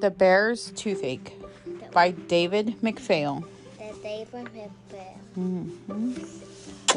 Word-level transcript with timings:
The 0.00 0.10
Bear's 0.10 0.70
Toothache 0.76 1.32
by 1.92 2.10
David 2.12 2.76
McPhail. 2.82 3.44
The 3.78 3.92
David 4.02 4.46
McPhail. 4.54 5.16
hmm 5.34 6.12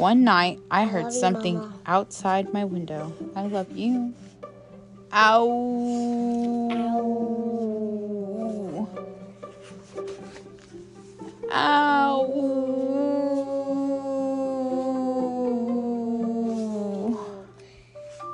One 0.00 0.24
night 0.24 0.60
I 0.70 0.84
heard 0.84 1.04
love 1.04 1.12
you, 1.14 1.18
something 1.20 1.72
outside 1.86 2.52
my 2.52 2.64
window. 2.64 3.12
I 3.34 3.42
love 3.46 3.70
you. 3.76 4.14
Ow. 5.12 5.48
Ow. 11.50 12.28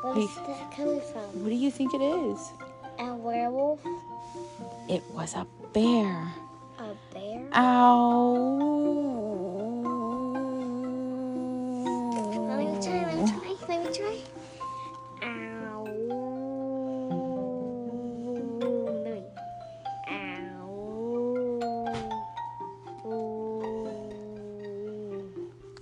What's 0.03 0.19
Hey. 0.37 0.43
that 0.53 0.71
coming 0.77 1.01
from? 1.01 1.43
What 1.43 1.49
do 1.49 1.55
you 1.55 1.71
think 1.71 1.95
it 1.95 2.01
is? 2.03 2.39
It 4.89 5.03
was 5.13 5.35
a 5.35 5.47
bear. 5.75 6.33
A 6.79 6.95
bear? 7.13 7.47
Ow. 7.53 8.33
Let 12.49 12.59
me 12.59 12.65
try, 12.81 13.05
let 13.05 13.17
me 13.19 13.25
try, 13.29 13.53
let 13.69 13.79
me 13.85 13.91
try. 13.93 14.17
Ow. 15.25 15.85
Me. 19.05 19.21
Ow. 20.09 20.71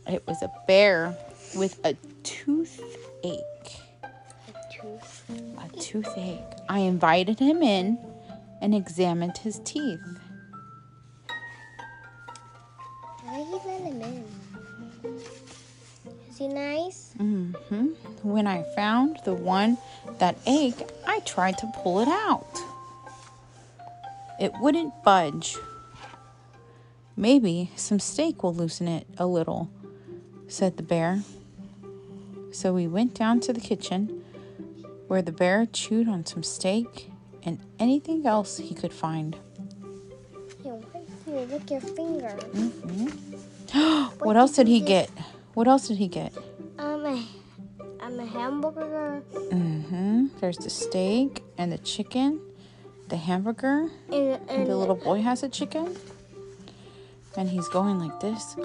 It 0.09 0.23
was 0.27 0.43
a 0.43 0.51
bear 0.67 1.17
with 1.55 1.79
a 1.85 1.95
toothache. 2.25 3.79
A 4.03 4.53
tooth. 4.73 5.23
A 5.59 5.69
toothache. 5.79 6.43
I 6.69 6.81
invited 6.81 7.39
him 7.39 7.63
in 7.63 7.99
and 8.61 8.75
examined 8.75 9.39
his 9.39 9.61
teeth. 9.65 10.01
Why 13.25 13.39
you 13.39 13.61
let 13.67 13.81
him 13.81 14.03
in? 14.03 14.25
Is 16.31 16.39
he 16.39 16.49
nice? 16.49 17.13
hmm 17.17 17.53
When 18.23 18.47
I 18.47 18.63
found 18.75 19.21
the 19.25 19.35
one 19.35 19.79
that 20.19 20.37
ached, 20.47 20.93
I 21.07 21.21
tried 21.21 21.59
to 21.59 21.73
pull 21.77 22.01
it 22.01 22.09
out. 22.09 22.47
It 24.39 24.53
wouldn't 24.61 25.03
budge. 25.03 25.57
Maybe 27.17 27.71
some 27.75 27.99
steak 27.99 28.43
will 28.43 28.55
loosen 28.55 28.87
it 28.87 29.07
a 29.17 29.27
little, 29.27 29.71
said 30.49 30.77
the 30.77 30.83
bear. 30.83 31.23
So 32.53 32.75
we 32.75 32.87
went 32.87 33.15
down 33.15 33.41
to 33.41 33.53
the 33.53 33.61
kitchen 33.61 34.23
where 35.09 35.23
the 35.23 35.33
bear 35.33 35.67
chewed 35.67 36.09
on 36.09 36.27
some 36.27 36.43
steak 36.43 37.11
and 37.47 37.59
anything 37.79 38.27
else 38.27 38.59
he 38.59 38.75
could 38.75 38.93
find. 38.93 39.37
Here, 40.63 40.75
why 40.75 41.01
do 41.25 41.31
you 41.33 41.39
lick 41.47 41.71
your 41.71 41.81
finger? 41.81 42.29
Mm-hmm. 42.53 43.07
what 44.25 44.37
else 44.37 44.57
did 44.57 44.69
he 44.69 44.81
get? 44.81 45.09
What 45.55 45.69
else 45.69 45.89
did 45.89 45.97
he 45.97 46.09
get? 46.09 46.35
Um, 46.79 47.07
a, 47.07 47.25
um, 48.01 48.21
a 48.21 48.27
hamburger 48.27 49.23
Mm-hmm. 49.33 50.27
There's 50.41 50.59
the 50.59 50.69
steak 50.71 51.43
and 51.57 51.73
the 51.73 51.79
chicken, 51.79 52.41
the 53.09 53.17
hamburger. 53.17 53.89
and, 54.11 54.13
And 54.13 54.51
and 54.51 54.67
the 54.67 54.77
little 54.77 54.97
boy 54.97 55.23
has 55.23 55.43
a 55.43 55.49
chicken. 55.49 55.97
And 57.37 57.49
he's 57.49 57.69
going 57.69 57.99
like 58.01 58.19
this. 58.21 58.57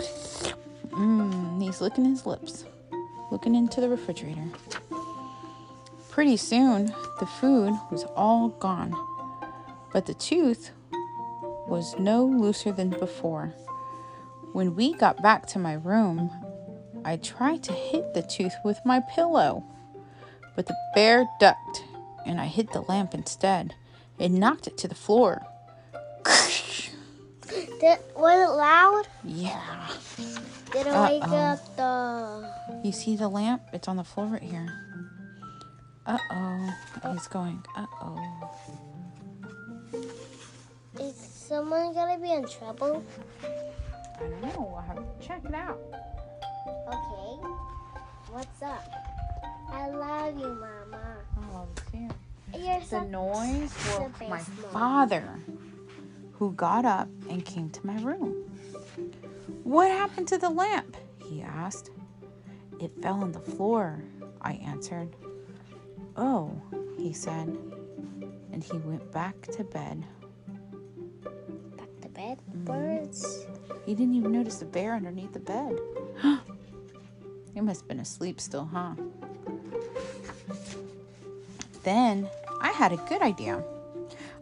Mmm. 0.89 1.61
He's 1.61 1.79
licking 1.81 2.05
his 2.05 2.25
lips, 2.25 2.65
looking 3.31 3.53
into 3.55 3.79
the 3.81 3.89
refrigerator. 3.89 4.43
Pretty 6.11 6.35
soon, 6.35 6.93
the 7.19 7.25
food 7.25 7.73
was 7.89 8.03
all 8.17 8.49
gone, 8.49 8.93
but 9.93 10.05
the 10.05 10.13
tooth 10.13 10.71
was 11.67 11.97
no 11.97 12.25
looser 12.25 12.73
than 12.73 12.89
before. 12.89 13.53
When 14.51 14.75
we 14.75 14.93
got 14.93 15.23
back 15.23 15.47
to 15.47 15.59
my 15.59 15.73
room, 15.73 16.29
I 17.05 17.15
tried 17.15 17.63
to 17.63 17.71
hit 17.71 18.13
the 18.13 18.23
tooth 18.23 18.53
with 18.65 18.77
my 18.85 18.99
pillow, 18.99 19.63
but 20.57 20.67
the 20.67 20.75
bear 20.93 21.25
ducked 21.39 21.85
and 22.25 22.41
I 22.41 22.45
hit 22.45 22.73
the 22.73 22.81
lamp 22.81 23.13
instead. 23.13 23.73
It 24.19 24.29
knocked 24.29 24.67
it 24.67 24.77
to 24.79 24.89
the 24.89 24.95
floor. 24.95 25.41
Did, 27.79 27.99
was 28.15 28.49
it 28.49 28.53
loud? 28.53 29.07
Yeah. 29.23 29.87
Did 30.71 30.87
it 30.87 30.93
wake 30.93 31.23
up 31.23 31.75
the? 31.77 32.53
You 32.83 32.91
see 32.91 33.15
the 33.15 33.27
lamp? 33.27 33.61
It's 33.73 33.87
on 33.87 33.95
the 33.95 34.03
floor 34.03 34.27
right 34.27 34.43
here. 34.43 34.90
Uh 36.11 36.17
oh. 36.29 36.73
He's 37.13 37.27
going. 37.27 37.63
Uh 37.73 37.85
oh. 38.01 38.49
Is 40.99 41.15
someone 41.15 41.93
gonna 41.93 42.19
be 42.19 42.31
in 42.33 42.45
trouble? 42.49 43.01
I 43.41 44.19
don't 44.19 44.41
know. 44.41 44.73
I'll 44.75 44.81
have 44.81 44.97
to 44.97 45.25
check 45.25 45.41
it 45.45 45.53
out. 45.53 45.79
Okay. 46.87 47.47
What's 48.29 48.61
up? 48.61 48.83
I 49.71 49.87
love 49.87 50.37
you, 50.37 50.47
Mama. 50.47 51.15
I 51.37 51.53
love 51.53 51.69
it 51.77 51.81
too. 51.93 52.59
You're 52.59 52.79
The 52.81 52.85
so 52.85 53.03
noise 53.05 53.73
the 53.73 53.99
woke 54.01 54.19
my 54.29 54.35
best 54.37 54.49
mom. 54.61 54.71
father, 54.73 55.39
who 56.33 56.51
got 56.51 56.83
up 56.83 57.07
and 57.29 57.45
came 57.45 57.69
to 57.69 57.87
my 57.87 57.97
room. 58.01 58.33
What 59.63 59.89
happened 59.89 60.27
to 60.27 60.37
the 60.37 60.49
lamp? 60.49 60.97
He 61.23 61.41
asked. 61.41 61.89
It 62.81 62.91
fell 63.01 63.21
on 63.23 63.31
the 63.31 63.39
floor, 63.39 64.03
I 64.41 64.53
answered. 64.55 65.15
Oh, 66.17 66.51
he 66.97 67.13
said. 67.13 67.57
And 68.51 68.63
he 68.63 68.77
went 68.79 69.11
back 69.11 69.39
to 69.53 69.63
bed. 69.63 70.03
back 71.77 71.89
to 72.01 72.09
bed. 72.09 72.39
Birds. 72.65 73.25
Mm. 73.25 73.77
He 73.85 73.95
didn't 73.95 74.15
even 74.15 74.31
notice 74.31 74.57
the 74.57 74.65
bear 74.65 74.93
underneath 74.93 75.33
the 75.33 75.39
bed. 75.39 75.79
he 77.53 77.61
must 77.61 77.81
have 77.81 77.87
been 77.87 77.99
asleep 77.99 78.39
still, 78.39 78.65
huh? 78.65 78.95
Then 81.83 82.29
I 82.59 82.69
had 82.69 82.91
a 82.91 82.97
good 82.97 83.21
idea. 83.21 83.63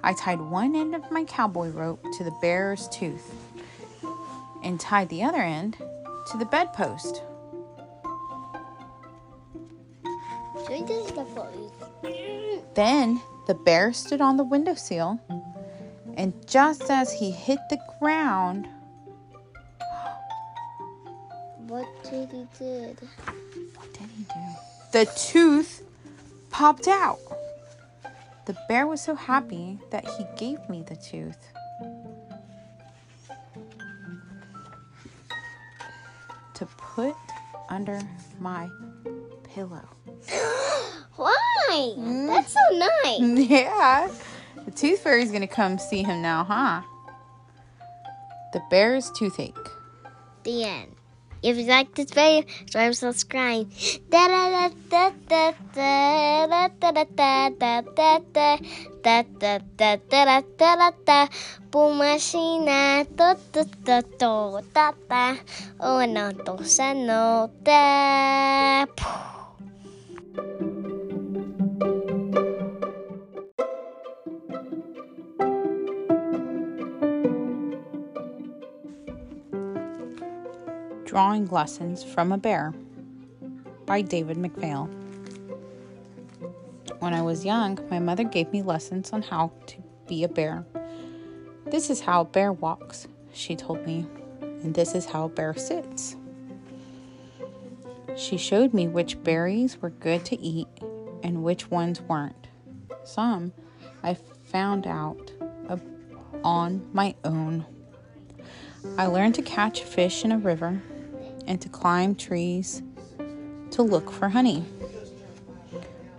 I 0.04 0.14
tied 0.14 0.42
one 0.42 0.76
end 0.76 0.96
of 0.96 1.10
my 1.12 1.24
cowboy 1.24 1.70
rope 1.70 2.04
to 2.18 2.24
the 2.24 2.34
bear's 2.42 2.88
tooth 2.90 3.34
and 4.64 4.80
tied 4.80 5.10
the 5.10 5.24
other 5.24 5.42
end 5.42 5.78
to 6.32 6.38
the 6.38 6.46
bedpost. 6.46 7.24
Then 12.80 13.20
the 13.46 13.56
bear 13.56 13.92
stood 13.92 14.22
on 14.22 14.38
the 14.38 14.46
windowsill, 14.46 15.20
and 16.16 16.32
just 16.48 16.90
as 16.90 17.12
he 17.12 17.30
hit 17.30 17.60
the 17.70 17.78
ground, 18.00 18.70
What 21.68 21.90
did 22.10 22.32
he 22.32 22.48
did? 22.58 22.98
What 23.76 23.94
did 23.94 24.10
he 24.16 24.24
do? 24.24 24.46
The 24.94 25.06
tooth 25.18 25.84
popped 26.52 26.88
out. 26.88 27.20
The 28.46 28.56
bear 28.70 28.88
was 28.88 29.02
so 29.02 29.14
happy 29.14 29.78
that 29.90 30.08
he 30.12 30.26
gave 30.38 30.70
me 30.70 30.82
the 30.88 30.96
tooth. 30.96 31.52
To 36.54 36.66
put 36.78 37.18
under 37.68 38.00
my 38.40 38.70
pillow. 39.44 39.99
Mm. 41.70 42.28
That's 42.28 42.54
so 42.54 42.60
nice. 42.74 43.50
Yeah. 43.50 44.10
The 44.66 44.72
tooth 44.72 45.00
fairy's 45.00 45.32
gonna 45.32 45.48
come 45.48 45.78
see 45.78 46.04
him 46.04 46.22
now, 46.22 46.44
huh? 46.44 46.82
The 48.54 48.62
bear's 48.70 49.12
toothache. 49.12 49.56
The 50.44 50.64
end. 50.64 50.96
If 51.42 51.56
you 51.56 51.64
like 51.64 51.96
this 51.96 52.12
video, 52.12 52.44
subscribe, 52.68 52.96
subscribe. 52.96 53.72
Da 54.10 54.28
da 54.28 54.70
da 54.90 55.12
da 55.30 55.54
da 55.74 56.48
da 56.48 56.68
da 56.68 56.92
da 56.92 57.04
da 57.06 57.50
da 57.50 57.80
da 57.80 58.20
da 58.34 58.58
da 59.02 59.22
da 59.32 59.60
da 59.78 59.96
da 59.96 60.42
da 60.58 60.76
da 60.76 60.92
da 61.06 61.28
Pumashina 61.72 63.06
to 63.16 63.38
to 63.54 63.64
to 63.86 64.02
to 64.18 64.62
da 64.74 64.92
da 65.08 65.38
Oh 65.80 66.04
no 66.06 66.32
to 66.32 66.64
sa 66.66 66.92
no 66.94 67.50
da 67.64 68.86
Drawing 81.10 81.48
Lessons 81.48 82.04
from 82.04 82.32
a 82.32 82.38
Bear 82.38 82.72
by 83.88 84.04
David 84.04 84.38
McPhail. 84.38 84.88
When 87.00 87.16
I 87.16 87.24
was 87.24 87.44
young, 87.44 87.80
my 87.90 87.98
mother 87.98 88.24
gave 88.24 88.52
me 88.52 88.62
lessons 88.62 89.12
on 89.12 89.24
how 89.24 89.52
to 89.66 89.78
be 90.08 90.24
a 90.24 90.28
bear. 90.28 90.68
This 91.66 91.90
is 91.90 92.02
how 92.02 92.22
a 92.22 92.26
bear 92.26 92.54
walks, 92.54 93.08
she 93.34 93.56
told 93.56 93.84
me, 93.88 94.06
and 94.42 94.76
this 94.76 94.94
is 94.94 95.08
how 95.08 95.26
a 95.26 95.30
bear 95.30 95.56
sits. 95.56 96.16
She 98.16 98.38
showed 98.38 98.76
me 98.76 98.88
which 98.88 99.24
berries 99.24 99.82
were 99.82 99.90
good 99.90 100.24
to 100.26 100.40
eat 100.40 100.68
and 101.24 101.44
which 101.44 101.72
ones 101.72 102.02
weren't. 102.02 102.50
Some 103.04 103.52
I 104.04 104.14
found 104.14 104.86
out 104.86 105.32
on 106.44 106.88
my 106.94 107.16
own. 107.24 107.66
I 108.96 109.08
learned 109.08 109.34
to 109.36 109.42
catch 109.42 109.82
fish 109.82 110.24
in 110.24 110.32
a 110.32 110.38
river 110.38 110.84
and 111.50 111.60
to 111.60 111.68
climb 111.68 112.16
trees 112.16 112.82
to 113.72 113.82
look 113.82 114.10
for 114.10 114.30
honey. 114.30 114.64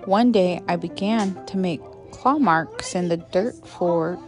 One 0.05 0.33
day 0.33 0.61
I 0.69 0.77
began 0.77 1.47
to 1.47 1.57
make 1.57 1.81
claw 2.11 2.39
marks 2.39 2.95
in 2.95 3.09
the 3.09 3.17
dirt 3.17 3.67
floor 3.67 4.19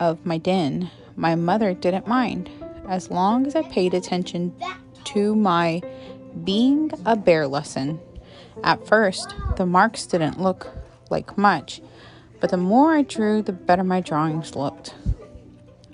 of 0.00 0.24
my 0.26 0.38
den. 0.38 0.90
My 1.14 1.34
mother 1.34 1.74
didn't 1.74 2.08
mind 2.08 2.50
as 2.88 3.10
long 3.10 3.46
as 3.46 3.54
I 3.54 3.62
paid 3.62 3.94
attention 3.94 4.54
to 5.04 5.36
my 5.36 5.82
being 6.42 6.90
a 7.04 7.14
bear 7.14 7.46
lesson. 7.46 8.00
At 8.64 8.86
first, 8.86 9.34
the 9.56 9.66
marks 9.66 10.06
didn't 10.06 10.40
look 10.40 10.68
like 11.10 11.36
much, 11.36 11.82
but 12.40 12.50
the 12.50 12.56
more 12.56 12.94
I 12.94 13.02
drew, 13.02 13.42
the 13.42 13.52
better 13.52 13.84
my 13.84 14.00
drawings 14.00 14.56
looked. 14.56 14.94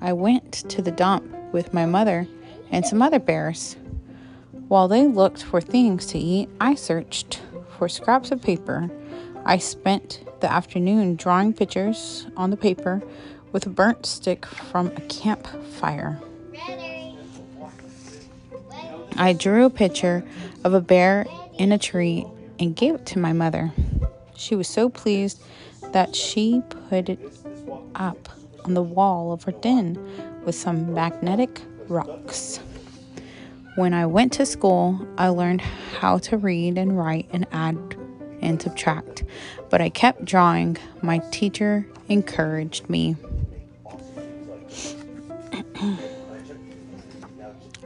I 0.01 0.13
went 0.13 0.53
to 0.53 0.81
the 0.81 0.93
dump 0.93 1.25
with 1.53 1.75
my 1.75 1.85
mother 1.85 2.29
and 2.71 2.87
some 2.87 3.03
other 3.03 3.19
bears. 3.19 3.77
While 4.69 4.87
they 4.87 5.07
looked 5.07 5.43
for 5.43 5.63
things 5.63 6.05
to 6.09 6.19
eat, 6.19 6.51
I 6.61 6.75
searched 6.75 7.41
for 7.79 7.89
scraps 7.89 8.31
of 8.31 8.43
paper. 8.43 8.91
I 9.47 9.57
spent 9.57 10.23
the 10.41 10.53
afternoon 10.53 11.17
drawing 11.17 11.55
pictures 11.55 12.27
on 12.37 12.51
the 12.51 12.57
paper 12.59 13.03
with 13.51 13.65
a 13.65 13.71
burnt 13.71 14.05
stick 14.05 14.45
from 14.45 14.89
a 14.89 15.01
campfire. 15.09 16.21
I 19.17 19.33
drew 19.33 19.65
a 19.65 19.71
picture 19.71 20.23
of 20.65 20.75
a 20.75 20.83
bear 20.83 21.27
in 21.59 21.73
a 21.73 21.79
tree 21.79 22.27
and 22.59 22.77
gave 22.77 22.95
it 22.97 23.07
to 23.07 23.19
my 23.19 23.33
mother. 23.33 23.73
She 24.37 24.55
was 24.55 24.69
so 24.69 24.91
pleased 24.91 25.43
that 25.93 26.15
she 26.15 26.63
put 26.91 27.09
it 27.09 27.19
up 27.95 28.29
on 28.67 28.75
the 28.75 28.83
wall 28.83 29.33
of 29.33 29.45
her 29.45 29.53
den 29.53 29.99
with 30.45 30.55
some 30.55 30.93
magnetic 30.93 31.63
rocks. 31.89 32.61
When 33.79 33.95
I 33.95 34.07
went 34.07 34.33
to 34.33 34.45
school, 34.45 35.07
I 35.17 35.29
learned 35.29 35.61
how 35.61 36.19
to 36.19 36.37
read 36.37 36.77
and 36.77 36.99
write 36.99 37.29
and 37.33 37.47
add 37.53 37.79
and 38.41 38.61
subtract, 38.61 39.23
but 39.71 39.81
I 39.81 39.89
kept 39.89 40.25
drawing. 40.25 40.79
My 41.01 41.19
teacher 41.31 41.87
encouraged 42.09 42.91
me. 42.91 43.15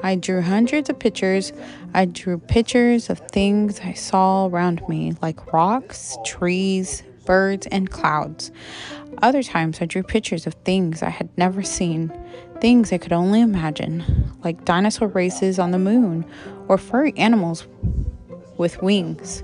I 0.03 0.15
drew 0.15 0.41
hundreds 0.41 0.89
of 0.89 0.99
pictures. 0.99 1.53
I 1.93 2.07
drew 2.07 2.39
pictures 2.39 3.11
of 3.11 3.19
things 3.29 3.79
I 3.81 3.93
saw 3.93 4.47
around 4.47 4.89
me, 4.89 5.13
like 5.21 5.53
rocks, 5.53 6.17
trees, 6.25 7.03
birds, 7.25 7.67
and 7.69 7.91
clouds. 7.91 8.51
Other 9.23 9.43
times, 9.43 9.81
I 9.81 9.87
drew 9.87 10.03
pictures 10.03 10.47
of 10.47 10.55
things 10.65 11.03
I 11.03 11.11
had 11.11 11.29
never 11.37 11.63
seen, 11.63 12.13
things 12.61 12.93
I 12.93 12.99
could 12.99 13.13
only 13.13 13.41
imagine, 13.41 14.33
like 14.43 14.65
dinosaur 14.65 15.09
races 15.09 15.59
on 15.59 15.71
the 15.71 15.79
moon 15.79 16.25
or 16.69 16.79
furry 16.79 17.13
animals 17.17 17.67
with 18.57 18.83
wings. 18.83 19.43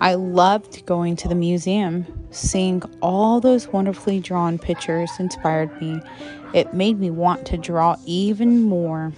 I 0.00 0.14
loved 0.14 0.84
going 0.84 1.16
to 1.16 1.28
the 1.28 1.34
museum. 1.34 2.06
Seeing 2.32 2.82
all 3.00 3.40
those 3.40 3.68
wonderfully 3.68 4.18
drawn 4.18 4.58
pictures 4.58 5.10
inspired 5.18 5.80
me. 5.80 6.00
It 6.54 6.74
made 6.74 6.98
me 6.98 7.10
want 7.10 7.46
to 7.46 7.56
draw 7.56 7.96
even 8.04 8.62
more. 8.62 9.12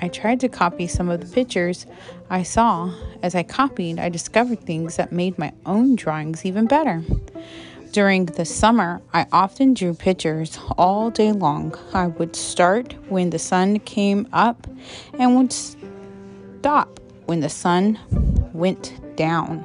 I 0.00 0.08
tried 0.08 0.40
to 0.40 0.48
copy 0.48 0.86
some 0.86 1.08
of 1.08 1.20
the 1.20 1.26
pictures 1.26 1.86
I 2.30 2.42
saw. 2.44 2.92
As 3.22 3.34
I 3.34 3.42
copied, 3.42 3.98
I 3.98 4.08
discovered 4.08 4.60
things 4.60 4.96
that 4.96 5.12
made 5.12 5.38
my 5.38 5.52
own 5.66 5.96
drawings 5.96 6.44
even 6.44 6.66
better. 6.66 7.02
During 7.90 8.26
the 8.26 8.44
summer, 8.44 9.00
I 9.12 9.26
often 9.32 9.74
drew 9.74 9.94
pictures 9.94 10.58
all 10.76 11.10
day 11.10 11.32
long. 11.32 11.74
I 11.94 12.06
would 12.06 12.36
start 12.36 12.94
when 13.08 13.30
the 13.30 13.38
sun 13.38 13.80
came 13.80 14.28
up 14.32 14.68
and 15.18 15.36
would 15.36 15.52
stop 15.52 17.00
when 17.26 17.40
the 17.40 17.48
sun 17.48 17.98
went 18.52 19.16
down. 19.16 19.64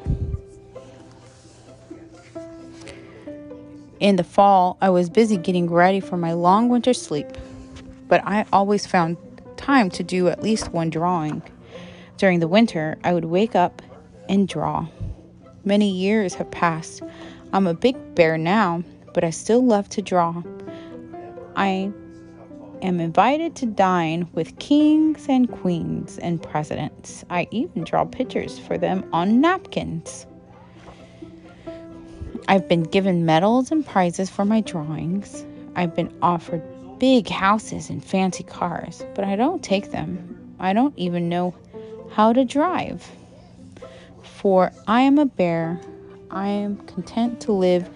In 3.99 4.15
the 4.15 4.23
fall, 4.23 4.77
I 4.81 4.89
was 4.89 5.09
busy 5.09 5.37
getting 5.37 5.69
ready 5.69 5.99
for 5.99 6.17
my 6.17 6.33
long 6.33 6.69
winter 6.69 6.93
sleep, 6.93 7.27
but 8.07 8.21
I 8.25 8.45
always 8.51 8.87
found 8.87 9.17
time 9.57 9.89
to 9.91 10.03
do 10.03 10.27
at 10.27 10.43
least 10.43 10.69
one 10.69 10.89
drawing. 10.89 11.41
During 12.17 12.39
the 12.39 12.47
winter, 12.47 12.97
I 13.03 13.13
would 13.13 13.25
wake 13.25 13.55
up 13.55 13.81
and 14.29 14.47
draw. 14.47 14.87
Many 15.65 15.89
years 15.89 16.33
have 16.35 16.51
passed. 16.51 17.01
I'm 17.53 17.67
a 17.67 17.73
big 17.73 18.15
bear 18.15 18.37
now, 18.37 18.83
but 19.13 19.23
I 19.23 19.29
still 19.29 19.63
love 19.63 19.89
to 19.89 20.01
draw. 20.01 20.43
I 21.55 21.91
am 22.81 22.99
invited 22.99 23.55
to 23.57 23.65
dine 23.65 24.27
with 24.33 24.57
kings 24.59 25.27
and 25.29 25.49
queens 25.49 26.17
and 26.19 26.41
presidents. 26.41 27.23
I 27.29 27.47
even 27.51 27.83
draw 27.83 28.05
pictures 28.05 28.59
for 28.59 28.77
them 28.77 29.07
on 29.13 29.39
napkins. 29.39 30.25
I've 32.47 32.67
been 32.67 32.83
given 32.83 33.25
medals 33.25 33.71
and 33.71 33.85
prizes 33.85 34.29
for 34.29 34.43
my 34.43 34.61
drawings. 34.61 35.45
I've 35.75 35.95
been 35.95 36.13
offered 36.21 36.61
big 36.99 37.29
houses 37.29 37.89
and 37.89 38.03
fancy 38.03 38.43
cars, 38.43 39.05
but 39.15 39.25
I 39.25 39.35
don't 39.35 39.63
take 39.63 39.91
them. 39.91 40.55
I 40.59 40.73
don't 40.73 40.97
even 40.97 41.29
know 41.29 41.53
how 42.11 42.33
to 42.33 42.45
drive. 42.45 43.09
For 44.21 44.71
I 44.87 45.01
am 45.01 45.17
a 45.17 45.25
bear. 45.25 45.79
I 46.31 46.47
am 46.47 46.77
content 46.87 47.41
to 47.41 47.51
live 47.51 47.89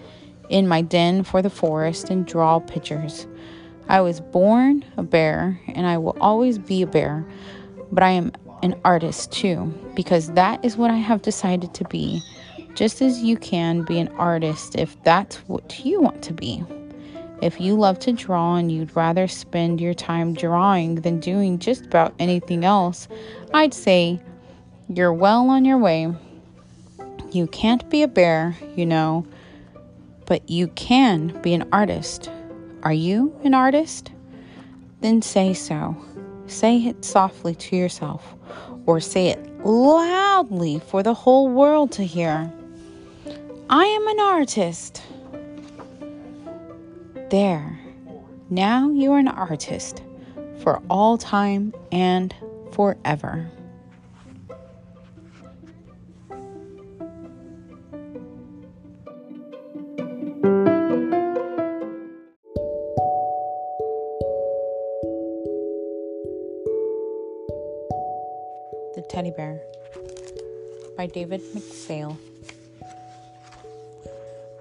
in 0.48 0.68
my 0.68 0.82
den 0.82 1.24
for 1.24 1.42
the 1.42 1.50
forest 1.50 2.10
and 2.10 2.26
draw 2.26 2.58
pictures. 2.58 3.26
I 3.88 4.00
was 4.00 4.20
born 4.20 4.84
a 4.96 5.02
bear 5.02 5.60
and 5.68 5.86
I 5.86 5.98
will 5.98 6.16
always 6.20 6.58
be 6.58 6.82
a 6.82 6.86
bear, 6.86 7.26
but 7.90 8.02
I 8.02 8.10
am 8.10 8.32
an 8.62 8.78
artist 8.84 9.32
too, 9.32 9.72
because 9.94 10.32
that 10.32 10.64
is 10.64 10.76
what 10.76 10.90
I 10.90 10.96
have 10.96 11.22
decided 11.22 11.74
to 11.74 11.84
be, 11.84 12.20
just 12.74 13.00
as 13.00 13.22
you 13.22 13.36
can 13.36 13.82
be 13.82 13.98
an 13.98 14.08
artist 14.18 14.76
if 14.76 15.00
that's 15.04 15.36
what 15.48 15.84
you 15.84 16.00
want 16.00 16.22
to 16.22 16.32
be. 16.32 16.64
If 17.40 17.60
you 17.60 17.76
love 17.76 18.00
to 18.00 18.12
draw 18.12 18.56
and 18.56 18.70
you'd 18.70 18.96
rather 18.96 19.28
spend 19.28 19.80
your 19.80 19.94
time 19.94 20.34
drawing 20.34 20.96
than 20.96 21.20
doing 21.20 21.58
just 21.58 21.86
about 21.86 22.14
anything 22.18 22.64
else, 22.64 23.06
I'd 23.54 23.74
say 23.74 24.20
you're 24.88 25.12
well 25.12 25.48
on 25.48 25.64
your 25.64 25.78
way. 25.78 26.12
You 27.30 27.46
can't 27.46 27.88
be 27.90 28.02
a 28.02 28.08
bear, 28.08 28.56
you 28.74 28.86
know, 28.86 29.26
but 30.26 30.48
you 30.50 30.68
can 30.68 31.28
be 31.42 31.54
an 31.54 31.68
artist. 31.72 32.30
Are 32.82 32.92
you 32.92 33.38
an 33.44 33.54
artist? 33.54 34.10
Then 35.00 35.22
say 35.22 35.54
so. 35.54 35.96
Say 36.46 36.78
it 36.78 37.04
softly 37.04 37.54
to 37.54 37.76
yourself, 37.76 38.34
or 38.86 38.98
say 38.98 39.28
it 39.28 39.64
loudly 39.64 40.80
for 40.80 41.02
the 41.02 41.14
whole 41.14 41.48
world 41.48 41.92
to 41.92 42.04
hear. 42.04 42.52
I 43.70 43.84
am 43.84 44.06
an 44.08 44.20
artist. 44.20 45.02
There. 47.30 47.78
Now 48.48 48.88
you 48.88 49.12
are 49.12 49.18
an 49.18 49.28
artist 49.28 50.02
for 50.62 50.80
all 50.88 51.18
time 51.18 51.74
and 51.92 52.34
forever. 52.72 53.50
The 68.94 69.02
Teddy 69.10 69.32
Bear 69.32 69.60
by 70.96 71.08
David 71.08 71.42
McPhail. 71.54 72.16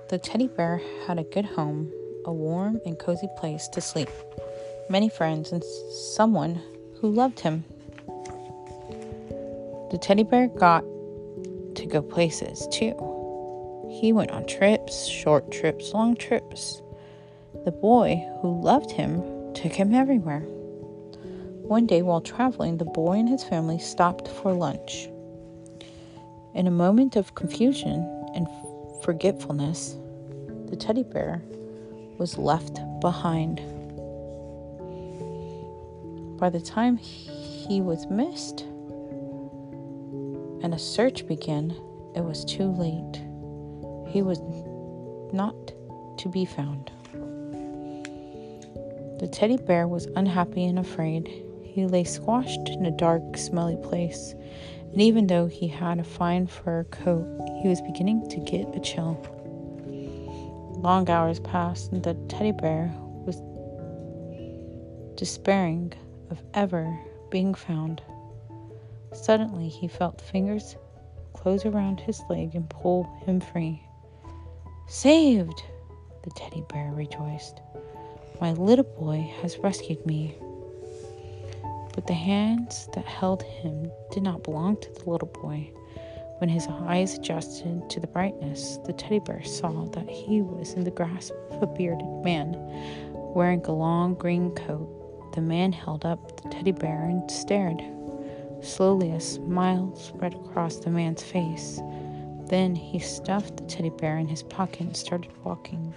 The 0.09 0.17
teddy 0.17 0.47
bear 0.47 0.81
had 1.05 1.17
a 1.17 1.24
good 1.24 1.45
home 1.45 1.91
a 2.27 2.34
warm 2.34 2.81
and 2.86 3.00
cozy 3.00 3.29
place 3.38 3.69
to 3.69 3.79
sleep, 3.79 4.10
many 4.89 5.07
friends, 5.07 5.53
and 5.53 5.63
someone 6.13 6.62
who 7.00 7.10
loved 7.10 7.39
him. 7.39 7.63
The 9.91 9.98
teddy 9.98 10.24
bear 10.24 10.50
got 10.50 10.84
to 11.75 11.86
go 11.88 12.01
places 12.01 12.67
too. 12.69 12.93
He 14.01 14.12
went 14.12 14.31
on 14.31 14.46
trips, 14.46 15.07
short 15.07 15.50
trips, 15.51 15.93
long 15.93 16.15
trips. 16.15 16.81
The 17.63 17.72
boy 17.72 18.22
who 18.41 18.62
loved 18.62 18.91
him 18.91 19.53
took 19.53 19.72
him 19.72 19.96
everywhere. 19.96 20.41
One 20.41 21.88
day 21.88 22.01
while 22.01 22.22
traveling, 22.22 22.77
the 22.77 22.86
boy 22.86 23.13
and 23.13 23.29
his 23.29 23.46
family 23.46 23.79
stopped 23.79 24.27
for 24.27 24.51
lunch. 24.51 25.07
In 26.53 26.67
a 26.67 26.72
moment 26.72 27.15
of 27.15 27.36
confusion 27.36 28.01
and 28.36 28.48
forgetfulness, 29.01 29.96
the 30.69 30.75
teddy 30.75 31.03
bear 31.03 31.41
was 32.17 32.38
left 32.38 32.79
behind. 33.00 33.62
By 36.39 36.50
the 36.50 36.62
time 36.62 36.97
he 36.97 37.81
was 37.81 38.05
missed 38.07 38.62
and 40.63 40.74
a 40.74 40.79
search 40.79 41.27
began, 41.27 41.71
it 42.15 42.24
was 42.24 42.45
too 42.45 42.67
late. 42.67 43.21
He 44.12 44.21
was 44.21 44.39
not 45.33 45.55
to 46.17 46.29
be 46.29 46.45
found. 46.45 46.91
The 49.19 49.27
teddy 49.27 49.57
bear 49.57 49.88
was 49.88 50.07
unhappy 50.15 50.65
and 50.65 50.79
afraid. 50.79 51.27
He 51.63 51.86
lay 51.86 52.03
squashed 52.03 52.69
in 52.69 52.86
a 52.86 52.91
dark, 52.91 53.38
smelly 53.38 53.77
place, 53.77 54.33
and 54.91 55.01
even 55.01 55.27
though 55.27 55.47
he 55.47 55.67
had 55.67 56.00
a 56.00 56.03
fine 56.03 56.47
fur 56.47 56.83
coat, 56.86 57.25
he 57.62 57.67
was 57.67 57.81
beginning 57.81 58.29
to 58.29 58.39
get 58.39 58.75
a 58.75 58.79
chill. 58.79 59.37
Long 60.77 61.10
hours 61.10 61.39
passed, 61.39 61.91
and 61.91 62.03
the 62.03 62.13
teddy 62.29 62.51
bear 62.51 62.93
was 63.25 63.41
despairing 65.15 65.93
of 66.29 66.41
ever 66.53 67.00
being 67.31 67.55
found. 67.55 68.01
Suddenly, 69.12 69.69
he 69.69 69.88
felt 69.88 70.22
fingers 70.22 70.75
close 71.34 71.65
around 71.65 72.00
his 72.00 72.22
leg 72.29 72.53
and 72.53 72.69
pull 72.69 73.05
him 73.25 73.39
free. 73.39 73.81
Saved! 74.88 75.63
The 76.24 76.29
teddy 76.31 76.63
bear 76.69 76.91
rejoiced. 76.91 77.60
My 78.39 78.53
little 78.53 78.86
boy 78.86 79.34
has 79.41 79.57
rescued 79.57 80.05
me. 80.05 80.36
But 81.96 82.05
the 82.05 82.13
hands 82.13 82.88
that 82.93 83.05
held 83.05 83.41
him 83.41 83.91
did 84.12 84.22
not 84.22 84.43
belong 84.43 84.77
to 84.77 84.91
the 84.93 85.10
little 85.10 85.29
boy. 85.29 85.72
When 86.39 86.50
his 86.50 86.67
eyes 86.67 87.17
adjusted 87.17 87.89
to 87.89 88.00
the 88.00 88.06
brightness, 88.08 88.77
the 88.86 88.94
teddy 88.94 89.17
bear 89.17 89.44
saw 89.44 89.86
that 89.86 90.08
he 90.08 90.44
was 90.44 90.74
in 90.74 90.84
the 90.84 90.91
grasp 90.91 91.34
of 91.50 91.63
a 91.63 91.67
bearded 91.67 92.06
man 92.24 92.56
wearing 93.34 93.65
a 93.65 93.72
long 93.72 94.13
green 94.13 94.53
coat. 94.53 95.34
The 95.34 95.41
man 95.41 95.72
held 95.72 96.06
up 96.06 96.41
the 96.41 96.50
teddy 96.50 96.72
bear 96.72 97.06
and 97.06 97.29
stared. 97.32 97.82
Slowly, 98.62 99.12
a 99.12 99.20
smile 99.20 99.96
spread 99.96 100.36
across 100.36 100.77
the 100.77 100.91
man's 100.91 101.24
face. 101.24 101.82
Then 102.50 102.75
he 102.75 103.00
stuffed 103.00 103.58
the 103.58 103.63
teddy 103.63 103.89
bear 103.89 104.17
in 104.17 104.27
his 104.27 104.44
pocket 104.44 104.82
and 104.82 104.98
started 104.98 105.32
walking. 105.44 105.96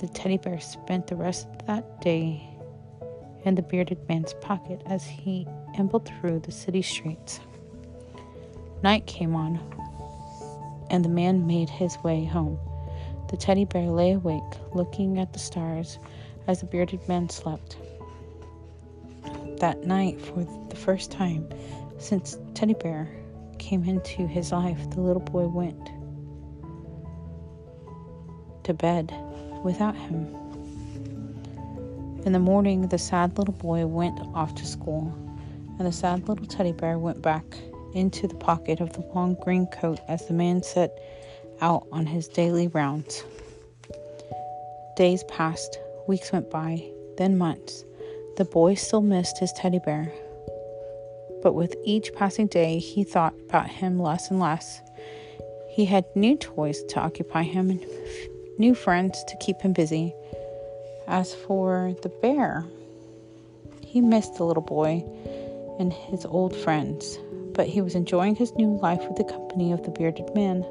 The 0.00 0.08
teddy 0.08 0.38
bear 0.38 0.60
spent 0.60 1.08
the 1.08 1.16
rest 1.16 1.48
of 1.48 1.66
that 1.66 2.00
day 2.00 2.48
in 3.44 3.56
the 3.56 3.62
bearded 3.62 4.08
man's 4.08 4.34
pocket 4.34 4.82
as 4.86 5.04
he 5.04 5.46
ambled 5.76 6.08
through 6.20 6.40
the 6.40 6.52
city 6.52 6.82
streets. 6.82 7.40
Night 8.82 9.06
came 9.06 9.34
on, 9.34 9.58
and 10.88 11.04
the 11.04 11.08
man 11.08 11.46
made 11.46 11.68
his 11.68 11.98
way 12.04 12.24
home. 12.24 12.58
The 13.28 13.36
teddy 13.36 13.64
bear 13.64 13.88
lay 13.88 14.12
awake, 14.12 14.42
looking 14.72 15.18
at 15.18 15.32
the 15.32 15.38
stars 15.40 15.98
as 16.46 16.60
the 16.60 16.66
bearded 16.66 17.06
man 17.08 17.28
slept. 17.28 17.76
That 19.58 19.84
night, 19.84 20.20
for 20.20 20.44
the 20.70 20.76
first 20.76 21.10
time 21.10 21.48
since 21.98 22.38
Teddy 22.54 22.74
Bear 22.74 23.08
came 23.58 23.82
into 23.84 24.28
his 24.28 24.52
life, 24.52 24.90
the 24.90 25.00
little 25.00 25.22
boy 25.22 25.48
went 25.48 25.90
to 28.62 28.72
bed 28.72 29.12
without 29.64 29.96
him. 29.96 30.32
In 32.24 32.32
the 32.32 32.38
morning, 32.38 32.86
the 32.88 32.98
sad 32.98 33.36
little 33.36 33.54
boy 33.54 33.86
went 33.86 34.20
off 34.34 34.54
to 34.54 34.66
school, 34.66 35.12
and 35.78 35.86
the 35.86 35.92
sad 35.92 36.28
little 36.28 36.46
teddy 36.46 36.72
bear 36.72 36.98
went 36.98 37.20
back 37.20 37.44
into 37.94 38.26
the 38.26 38.34
pocket 38.34 38.80
of 38.80 38.92
the 38.92 39.00
long 39.14 39.36
green 39.42 39.66
coat 39.66 40.00
as 40.08 40.26
the 40.26 40.34
man 40.34 40.62
set 40.62 40.98
out 41.60 41.86
on 41.92 42.06
his 42.06 42.28
daily 42.28 42.68
rounds. 42.68 43.24
Days 44.96 45.24
passed, 45.24 45.78
weeks 46.06 46.32
went 46.32 46.50
by, 46.50 46.82
then 47.16 47.38
months. 47.38 47.84
The 48.36 48.44
boy 48.44 48.74
still 48.74 49.00
missed 49.00 49.38
his 49.38 49.52
teddy 49.52 49.80
bear. 49.84 50.12
But 51.42 51.54
with 51.54 51.76
each 51.84 52.12
passing 52.14 52.46
day, 52.46 52.78
he 52.78 53.04
thought 53.04 53.34
about 53.48 53.68
him 53.68 53.98
less 53.98 54.30
and 54.30 54.40
less. 54.40 54.80
He 55.70 55.84
had 55.84 56.04
new 56.14 56.36
toys 56.36 56.82
to 56.90 57.00
occupy 57.00 57.44
him 57.44 57.70
and 57.70 57.86
new 58.58 58.74
friends 58.74 59.22
to 59.28 59.36
keep 59.36 59.60
him 59.60 59.72
busy. 59.72 60.14
As 61.06 61.32
for 61.34 61.94
the 62.02 62.08
bear, 62.08 62.66
he 63.84 64.00
missed 64.00 64.36
the 64.36 64.44
little 64.44 64.62
boy 64.62 65.04
and 65.78 65.92
his 65.92 66.26
old 66.26 66.54
friends, 66.54 67.18
but 67.58 67.66
he 67.66 67.80
was 67.80 67.96
enjoying 67.96 68.36
his 68.36 68.54
new 68.54 68.76
life 68.76 69.02
with 69.08 69.16
the 69.16 69.24
company 69.24 69.72
of 69.72 69.82
the 69.82 69.90
bearded 69.90 70.32
man. 70.32 70.64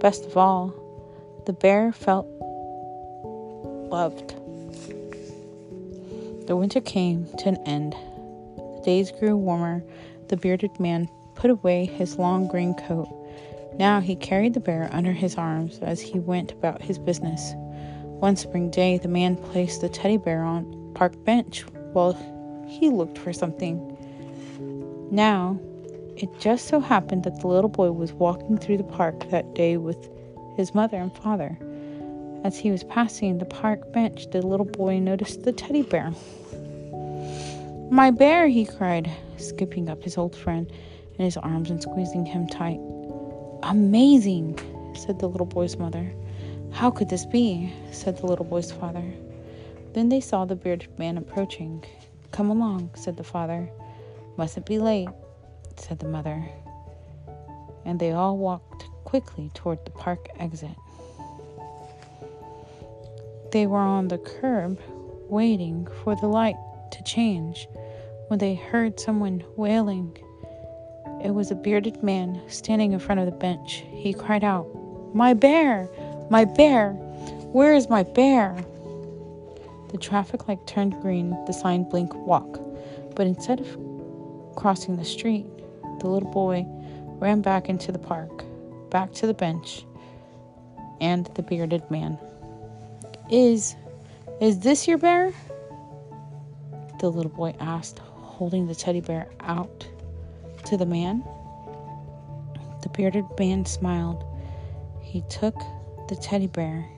Best 0.00 0.26
of 0.26 0.36
all, 0.36 0.74
the 1.46 1.52
bear 1.52 1.92
felt 1.92 2.26
loved. 3.92 4.34
The 6.48 6.56
winter 6.56 6.80
came 6.80 7.28
to 7.38 7.48
an 7.50 7.58
end. 7.64 7.94
The 8.56 8.82
days 8.84 9.12
grew 9.12 9.36
warmer. 9.36 9.84
The 10.26 10.36
bearded 10.36 10.80
man 10.80 11.08
put 11.36 11.48
away 11.48 11.86
his 11.86 12.18
long 12.18 12.48
green 12.48 12.74
coat. 12.74 13.06
Now 13.78 14.00
he 14.00 14.16
carried 14.16 14.54
the 14.54 14.60
bear 14.60 14.90
under 14.92 15.12
his 15.12 15.36
arms 15.36 15.78
as 15.78 16.00
he 16.00 16.18
went 16.18 16.50
about 16.50 16.82
his 16.82 16.98
business. 16.98 17.52
One 18.18 18.34
spring 18.34 18.68
day, 18.68 18.98
the 18.98 19.06
man 19.06 19.36
placed 19.36 19.80
the 19.80 19.88
teddy 19.88 20.16
bear 20.16 20.42
on 20.42 20.90
park 20.92 21.24
bench 21.24 21.62
while 21.92 22.14
he 22.66 22.90
looked 22.90 23.16
for 23.16 23.32
something. 23.32 23.96
Now, 25.12 25.60
it 26.20 26.28
just 26.38 26.68
so 26.68 26.80
happened 26.80 27.24
that 27.24 27.40
the 27.40 27.46
little 27.46 27.70
boy 27.70 27.90
was 27.92 28.12
walking 28.12 28.58
through 28.58 28.76
the 28.76 28.84
park 28.84 29.30
that 29.30 29.54
day 29.54 29.78
with 29.78 30.10
his 30.56 30.74
mother 30.74 30.98
and 30.98 31.16
father. 31.16 31.58
As 32.44 32.58
he 32.58 32.70
was 32.70 32.84
passing 32.84 33.38
the 33.38 33.46
park 33.46 33.90
bench, 33.92 34.30
the 34.30 34.42
little 34.46 34.66
boy 34.66 34.98
noticed 34.98 35.44
the 35.44 35.52
teddy 35.52 35.82
bear. 35.82 36.12
My 37.90 38.10
bear, 38.10 38.48
he 38.48 38.66
cried, 38.66 39.10
skipping 39.38 39.88
up 39.88 40.02
his 40.02 40.18
old 40.18 40.36
friend 40.36 40.70
in 41.18 41.24
his 41.24 41.38
arms 41.38 41.70
and 41.70 41.82
squeezing 41.82 42.26
him 42.26 42.46
tight. 42.46 42.80
Amazing, 43.62 44.58
said 44.94 45.18
the 45.18 45.28
little 45.28 45.46
boy's 45.46 45.78
mother. 45.78 46.12
How 46.70 46.90
could 46.90 47.08
this 47.08 47.24
be? 47.24 47.72
said 47.92 48.18
the 48.18 48.26
little 48.26 48.44
boy's 48.44 48.70
father. 48.70 49.04
Then 49.94 50.10
they 50.10 50.20
saw 50.20 50.44
the 50.44 50.54
bearded 50.54 50.98
man 50.98 51.16
approaching. 51.16 51.82
Come 52.30 52.50
along, 52.50 52.90
said 52.94 53.16
the 53.16 53.24
father. 53.24 53.70
Mustn't 54.36 54.66
be 54.66 54.78
late, 54.78 55.08
said 55.80 55.98
the 55.98 56.08
mother. 56.08 56.48
And 57.84 57.98
they 57.98 58.12
all 58.12 58.36
walked 58.36 58.84
quickly 59.04 59.50
toward 59.54 59.84
the 59.84 59.90
park 59.90 60.28
exit. 60.38 60.76
They 63.52 63.66
were 63.66 63.78
on 63.78 64.08
the 64.08 64.18
curb, 64.18 64.78
waiting 65.28 65.88
for 66.04 66.14
the 66.14 66.26
light 66.26 66.56
to 66.92 67.02
change 67.02 67.68
when 68.28 68.38
they 68.38 68.54
heard 68.54 69.00
someone 69.00 69.42
wailing. 69.56 70.16
It 71.24 71.34
was 71.34 71.50
a 71.50 71.56
bearded 71.56 72.02
man 72.02 72.40
standing 72.48 72.92
in 72.92 72.98
front 72.98 73.20
of 73.20 73.26
the 73.26 73.32
bench. 73.32 73.84
He 73.90 74.12
cried 74.14 74.44
out, 74.44 74.68
My 75.14 75.34
bear! 75.34 75.88
My 76.30 76.44
bear! 76.44 76.92
Where 77.52 77.74
is 77.74 77.88
my 77.88 78.04
bear? 78.04 78.56
The 79.90 79.98
traffic 79.98 80.46
light 80.46 80.64
turned 80.68 81.00
green, 81.02 81.30
the 81.46 81.52
sign 81.52 81.88
blinked 81.88 82.14
walk. 82.14 82.60
But 83.16 83.26
instead 83.26 83.60
of 83.60 84.54
crossing 84.54 84.96
the 84.96 85.04
street, 85.04 85.46
the 86.00 86.08
little 86.08 86.30
boy 86.30 86.66
ran 87.20 87.40
back 87.40 87.68
into 87.68 87.92
the 87.92 87.98
park, 87.98 88.44
back 88.90 89.12
to 89.12 89.26
the 89.26 89.34
bench, 89.34 89.84
and 91.00 91.26
the 91.34 91.42
bearded 91.42 91.88
man. 91.90 92.18
Is 93.30 93.76
is 94.40 94.60
this 94.60 94.88
your 94.88 94.98
bear? 94.98 95.32
The 96.98 97.10
little 97.10 97.30
boy 97.30 97.54
asked, 97.60 97.98
holding 97.98 98.66
the 98.66 98.74
teddy 98.74 99.00
bear 99.00 99.28
out 99.40 99.86
to 100.64 100.76
the 100.76 100.86
man. 100.86 101.22
The 102.82 102.88
bearded 102.88 103.26
man 103.38 103.66
smiled. 103.66 104.24
He 105.02 105.22
took 105.28 105.54
the 106.08 106.16
teddy 106.16 106.46
bear 106.46 106.88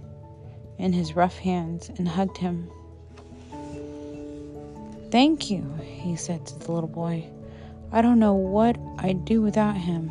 in 0.78 0.92
his 0.92 1.16
rough 1.16 1.38
hands 1.38 1.90
and 1.98 2.08
hugged 2.08 2.38
him. 2.38 2.70
Thank 5.10 5.50
you, 5.50 5.62
he 5.82 6.16
said 6.16 6.46
to 6.46 6.58
the 6.58 6.72
little 6.72 6.88
boy. 6.88 7.26
I 7.94 8.00
don't 8.00 8.18
know 8.18 8.32
what 8.32 8.78
I'd 8.98 9.26
do 9.26 9.42
without 9.42 9.76
him. 9.76 10.10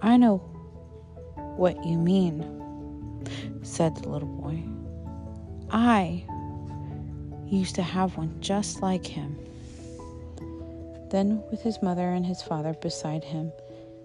I 0.00 0.16
know 0.16 0.38
what 1.56 1.84
you 1.84 1.98
mean, 1.98 2.44
said 3.62 3.96
the 3.96 4.08
little 4.08 4.28
boy. 4.28 4.62
I 5.70 6.24
used 7.46 7.74
to 7.74 7.82
have 7.82 8.16
one 8.16 8.40
just 8.40 8.82
like 8.82 9.04
him. 9.04 9.36
Then, 11.10 11.42
with 11.50 11.60
his 11.62 11.82
mother 11.82 12.08
and 12.10 12.24
his 12.24 12.40
father 12.40 12.72
beside 12.74 13.24
him, 13.24 13.52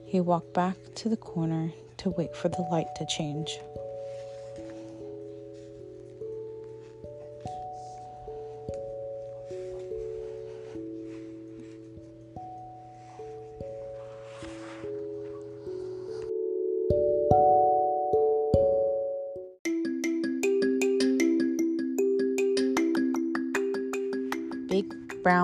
he 0.06 0.20
walked 0.20 0.56
back 0.56 0.78
to 0.96 1.10
the 1.10 1.18
corner 1.18 1.72
to 1.98 2.10
wait 2.10 2.36
for 2.36 2.50
the 2.50 2.64
light 2.64 2.88
to 2.96 3.06
change. 3.06 3.60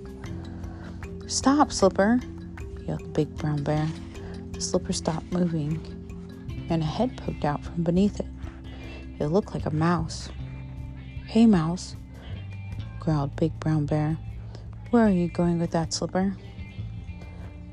Stop, 1.27 1.73
Slipper, 1.73 2.21
yelled 2.87 3.13
big 3.13 3.37
brown 3.37 3.63
bear. 3.63 3.87
The 4.53 4.63
slipper 4.63 4.95
stopped 4.95 5.31
moving, 5.31 5.79
and 6.71 6.81
a 6.81 6.87
head 6.87 7.19
poked 7.19 7.45
out 7.45 7.63
from 7.63 7.83
beneath 7.83 8.19
it. 8.19 8.25
It 9.19 9.27
looked 9.27 9.53
like 9.53 9.67
a 9.67 9.75
mouse. 9.75 10.31
Hey, 11.33 11.47
mouse, 11.47 11.97
growled 13.01 13.37
Big 13.37 13.59
Brown 13.59 13.87
Bear. 13.87 14.19
Where 14.91 15.07
are 15.07 15.11
you 15.11 15.29
going 15.29 15.59
with 15.59 15.71
that 15.71 15.95
slipper? 15.95 16.37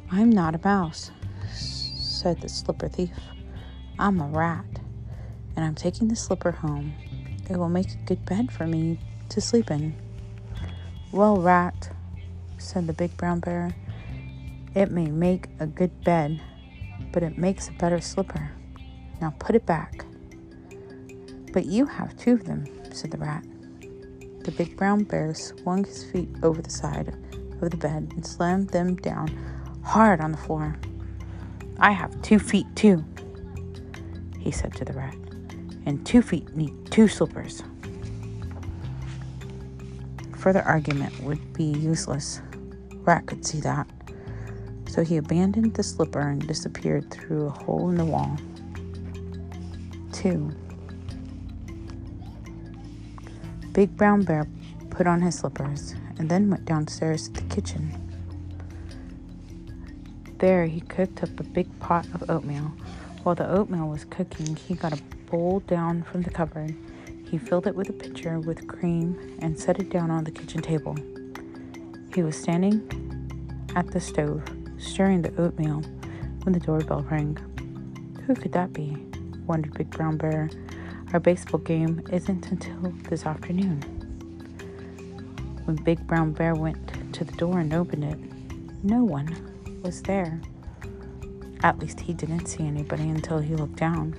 I'm 0.10 0.30
not 0.30 0.56
a 0.56 0.62
mouse, 0.64 1.12
said 1.54 2.40
the 2.40 2.48
slipper 2.48 2.88
thief. 2.88 3.12
I'm 4.00 4.22
a 4.22 4.28
rat, 4.28 4.64
and 5.58 5.66
I'm 5.66 5.76
taking 5.76 6.08
the 6.08 6.16
slipper 6.16 6.52
home. 6.52 6.94
It 7.50 7.58
will 7.58 7.68
make 7.68 7.92
a 7.92 7.98
good 8.06 8.24
bed 8.24 8.50
for 8.50 8.66
me 8.66 8.98
to 9.28 9.42
sleep 9.42 9.70
in. 9.70 9.94
Well, 11.12 11.36
rat, 11.36 11.90
said 12.60 12.88
the 12.88 12.94
big 12.94 13.18
brown 13.18 13.42
bear, 13.42 13.76
it 14.74 14.90
may 14.90 15.08
make 15.08 15.48
a 15.60 15.68
good 15.68 16.06
bed, 16.06 16.42
but 17.12 17.24
it 17.24 17.38
makes 17.38 17.68
a 17.68 17.74
better 17.74 18.00
slipper. 18.00 18.52
Now 19.20 19.36
put 19.38 19.54
it 19.54 19.66
back. 19.66 20.06
But 21.52 21.66
you 21.66 21.88
have 21.88 22.16
two 22.16 22.36
of 22.36 22.46
them, 22.46 22.66
said 22.96 23.12
the 23.12 23.18
rat. 23.18 23.44
The 24.44 24.52
big 24.52 24.78
brown 24.78 25.04
bear 25.04 25.34
swung 25.34 25.84
his 25.84 26.04
feet 26.04 26.30
over 26.44 26.62
the 26.62 26.70
side 26.70 27.16
of 27.62 27.72
the 27.72 27.78
bed 27.78 28.12
and 28.16 28.26
slammed 28.26 28.70
them 28.70 28.96
down 28.96 29.30
hard 29.84 30.22
on 30.22 30.32
the 30.32 30.38
floor. 30.38 30.78
I 31.80 31.92
have 31.92 32.22
two 32.22 32.40
feet 32.40 32.68
too, 32.76 33.04
he 34.40 34.52
said 34.52 34.74
to 34.76 34.86
the 34.86 34.94
rat, 34.94 35.16
and 35.86 36.06
two 36.06 36.22
feet 36.22 36.56
need 36.56 36.74
two 36.92 37.08
slippers. 37.08 37.64
Further 40.38 40.62
argument 40.62 41.20
would 41.22 41.54
be 41.54 41.66
useless. 41.66 42.42
Rat 43.02 43.26
could 43.26 43.46
see 43.46 43.60
that. 43.62 43.88
So 44.88 45.04
he 45.04 45.18
abandoned 45.18 45.74
the 45.74 45.84
slipper 45.84 46.22
and 46.22 46.46
disappeared 46.48 47.12
through 47.12 47.48
a 47.48 47.50
hole 47.50 47.90
in 47.90 47.96
the 47.96 48.06
wall. 48.06 48.38
2. 50.14 50.52
Big 53.74 53.96
Brown 53.96 54.24
Bear 54.24 54.48
put 54.90 55.06
on 55.06 55.22
his 55.22 55.36
slippers 55.36 55.94
and 56.18 56.30
then 56.30 56.50
went 56.50 56.66
downstairs 56.66 57.30
to 57.30 57.34
the 57.42 57.56
kitchen. 57.56 57.94
There 60.40 60.66
he 60.66 60.82
cooked 60.82 61.22
up 61.22 61.40
a 61.40 61.44
big 61.44 61.80
pot 61.80 62.08
of 62.14 62.30
oatmeal. 62.30 62.72
While 63.24 63.36
the 63.36 63.50
oatmeal 63.50 63.88
was 63.88 64.06
cooking, 64.06 64.56
he 64.56 64.74
got 64.74 64.94
a 64.94 65.04
bowl 65.30 65.60
down 65.62 66.04
from 66.04 66.24
the 66.24 66.30
cupboard. 66.30 66.76
He 67.30 67.38
filled 67.38 67.68
it 67.68 67.76
with 67.76 67.90
a 67.90 67.94
pitcher 67.94 68.40
with 68.40 68.68
cream 68.68 69.38
and 69.42 69.60
set 69.60 69.80
it 69.80 69.90
down 69.90 70.10
on 70.10 70.24
the 70.24 70.32
kitchen 70.32 70.62
table. 70.62 70.96
He 72.16 72.24
was 72.24 72.36
standing 72.36 72.82
at 73.76 73.92
the 73.92 74.00
stove, 74.00 74.44
stirring 74.80 75.22
the 75.22 75.36
oatmeal, 75.40 75.82
when 76.44 76.54
the 76.54 76.60
doorbell 76.60 77.04
rang. 77.04 77.38
Who 78.26 78.34
could 78.34 78.54
that 78.54 78.74
be? 78.74 78.98
wondered 79.46 79.74
Big 79.74 79.90
Brown 79.90 80.18
Bear. 80.18 80.50
Our 81.12 81.20
baseball 81.20 81.60
game 81.62 82.04
isn't 82.12 82.52
until 82.52 82.94
this 83.10 83.26
afternoon. 83.26 83.82
When 85.66 85.76
Big 85.78 86.06
Brown 86.06 86.34
Bear 86.34 86.54
went 86.54 87.14
to 87.14 87.24
the 87.24 87.32
door 87.32 87.60
and 87.60 87.74
opened 87.74 88.04
it, 88.04 88.84
no 88.84 89.04
one 89.04 89.82
was 89.82 90.04
there. 90.04 90.40
At 91.64 91.80
least 91.80 92.00
he 92.00 92.14
didn't 92.14 92.46
see 92.46 92.64
anybody 92.68 93.10
until 93.10 93.40
he 93.40 93.56
looked 93.56 93.78
down. 93.78 94.16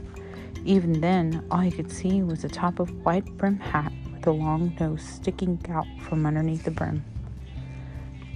Even 0.64 1.01
then, 1.01 1.45
all 1.49 1.61
he 1.61 1.71
could 1.71 1.93
see 1.93 2.23
was 2.23 2.43
the 2.43 2.49
top 2.49 2.81
of 2.81 2.91
a 2.91 2.93
white 2.93 3.27
brim 3.38 3.61
hat 3.61 3.93
with 4.12 4.27
a 4.27 4.33
long 4.33 4.77
nose 4.81 5.03
sticking 5.03 5.64
out 5.71 5.87
from 6.03 6.27
underneath 6.27 6.64
the 6.64 6.73
brim. 6.73 7.05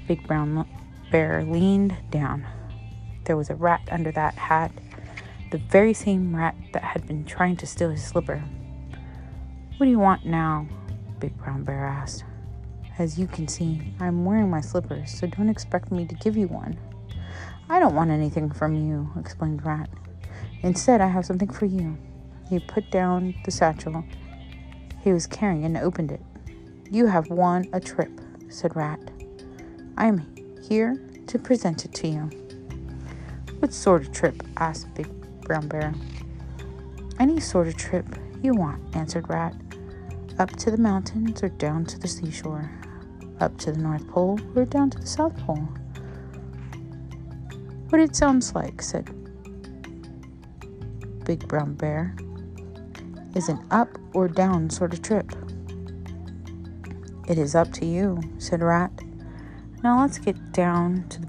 Big 0.06 0.24
Brown 0.28 0.64
Bear 1.10 1.42
leaned 1.42 1.96
down. 2.12 2.46
There 3.24 3.36
was 3.36 3.50
a 3.50 3.56
rat 3.56 3.88
under 3.90 4.12
that 4.12 4.34
hat, 4.34 4.70
the 5.50 5.58
very 5.58 5.94
same 5.94 6.34
rat 6.34 6.54
that 6.72 6.82
had 6.82 7.06
been 7.06 7.24
trying 7.24 7.56
to 7.56 7.66
steal 7.66 7.90
his 7.90 8.04
slipper. 8.04 8.42
What 9.76 9.86
do 9.86 9.90
you 9.90 9.98
want 9.98 10.24
now? 10.24 10.66
Big 11.18 11.36
Brown 11.38 11.64
Bear 11.64 11.86
asked. 11.86 12.24
As 12.98 13.18
you 13.18 13.26
can 13.26 13.48
see, 13.48 13.94
I'm 14.00 14.24
wearing 14.24 14.50
my 14.50 14.60
slippers, 14.60 15.10
so 15.10 15.26
don't 15.26 15.48
expect 15.48 15.90
me 15.90 16.06
to 16.06 16.14
give 16.14 16.36
you 16.36 16.48
one. 16.48 16.78
I 17.68 17.80
don't 17.80 17.94
want 17.94 18.10
anything 18.10 18.50
from 18.50 18.74
you, 18.74 19.10
explained 19.18 19.64
Rat. 19.64 19.88
Instead, 20.62 21.00
I 21.00 21.08
have 21.08 21.26
something 21.26 21.50
for 21.50 21.66
you. 21.66 21.96
He 22.48 22.60
put 22.60 22.90
down 22.90 23.34
the 23.44 23.50
satchel 23.50 24.04
he 25.04 25.12
was 25.12 25.26
carrying 25.26 25.66
and 25.66 25.76
opened 25.76 26.10
it. 26.10 26.22
You 26.90 27.06
have 27.06 27.28
won 27.28 27.66
a 27.74 27.80
trip, 27.80 28.10
said 28.48 28.74
Rat. 28.74 28.98
I 29.98 30.06
am 30.06 30.34
here 30.66 30.96
to 31.26 31.38
present 31.38 31.84
it 31.84 31.92
to 31.94 32.08
you. 32.08 32.30
What 33.58 33.74
sort 33.74 34.02
of 34.02 34.12
trip? 34.12 34.42
asked 34.56 34.92
Big 34.94 35.06
Brown 35.44 35.68
Bear. 35.68 35.94
Any 37.20 37.38
sort 37.38 37.68
of 37.68 37.76
trip 37.76 38.06
you 38.42 38.54
want, 38.54 38.82
answered 38.96 39.28
Rat. 39.28 39.54
Up 40.38 40.50
to 40.56 40.70
the 40.70 40.78
mountains 40.78 41.42
or 41.42 41.48
down 41.48 41.84
to 41.86 41.98
the 41.98 42.08
seashore. 42.08 42.70
Up 43.40 43.56
to 43.58 43.72
the 43.72 43.78
North 43.78 44.06
Pole 44.08 44.40
or 44.56 44.64
down 44.64 44.90
to 44.90 44.98
the 44.98 45.06
South 45.06 45.36
Pole. 45.38 45.68
What 47.90 48.00
it 48.00 48.16
sounds 48.16 48.54
like, 48.54 48.82
said 48.82 49.08
Big 51.24 51.46
Brown 51.46 51.74
Bear, 51.74 52.16
is 53.34 53.48
an 53.48 53.64
up 53.70 53.88
or 54.14 54.26
down 54.28 54.70
sort 54.70 54.92
of 54.92 55.02
trip. 55.02 55.32
It 57.28 57.38
is 57.38 57.54
up 57.54 57.72
to 57.74 57.86
you, 57.86 58.20
said 58.38 58.62
Rat. 58.62 58.90
Now 59.82 60.00
let's 60.00 60.18
get 60.18 60.52
down 60.52 61.08
to 61.10 61.20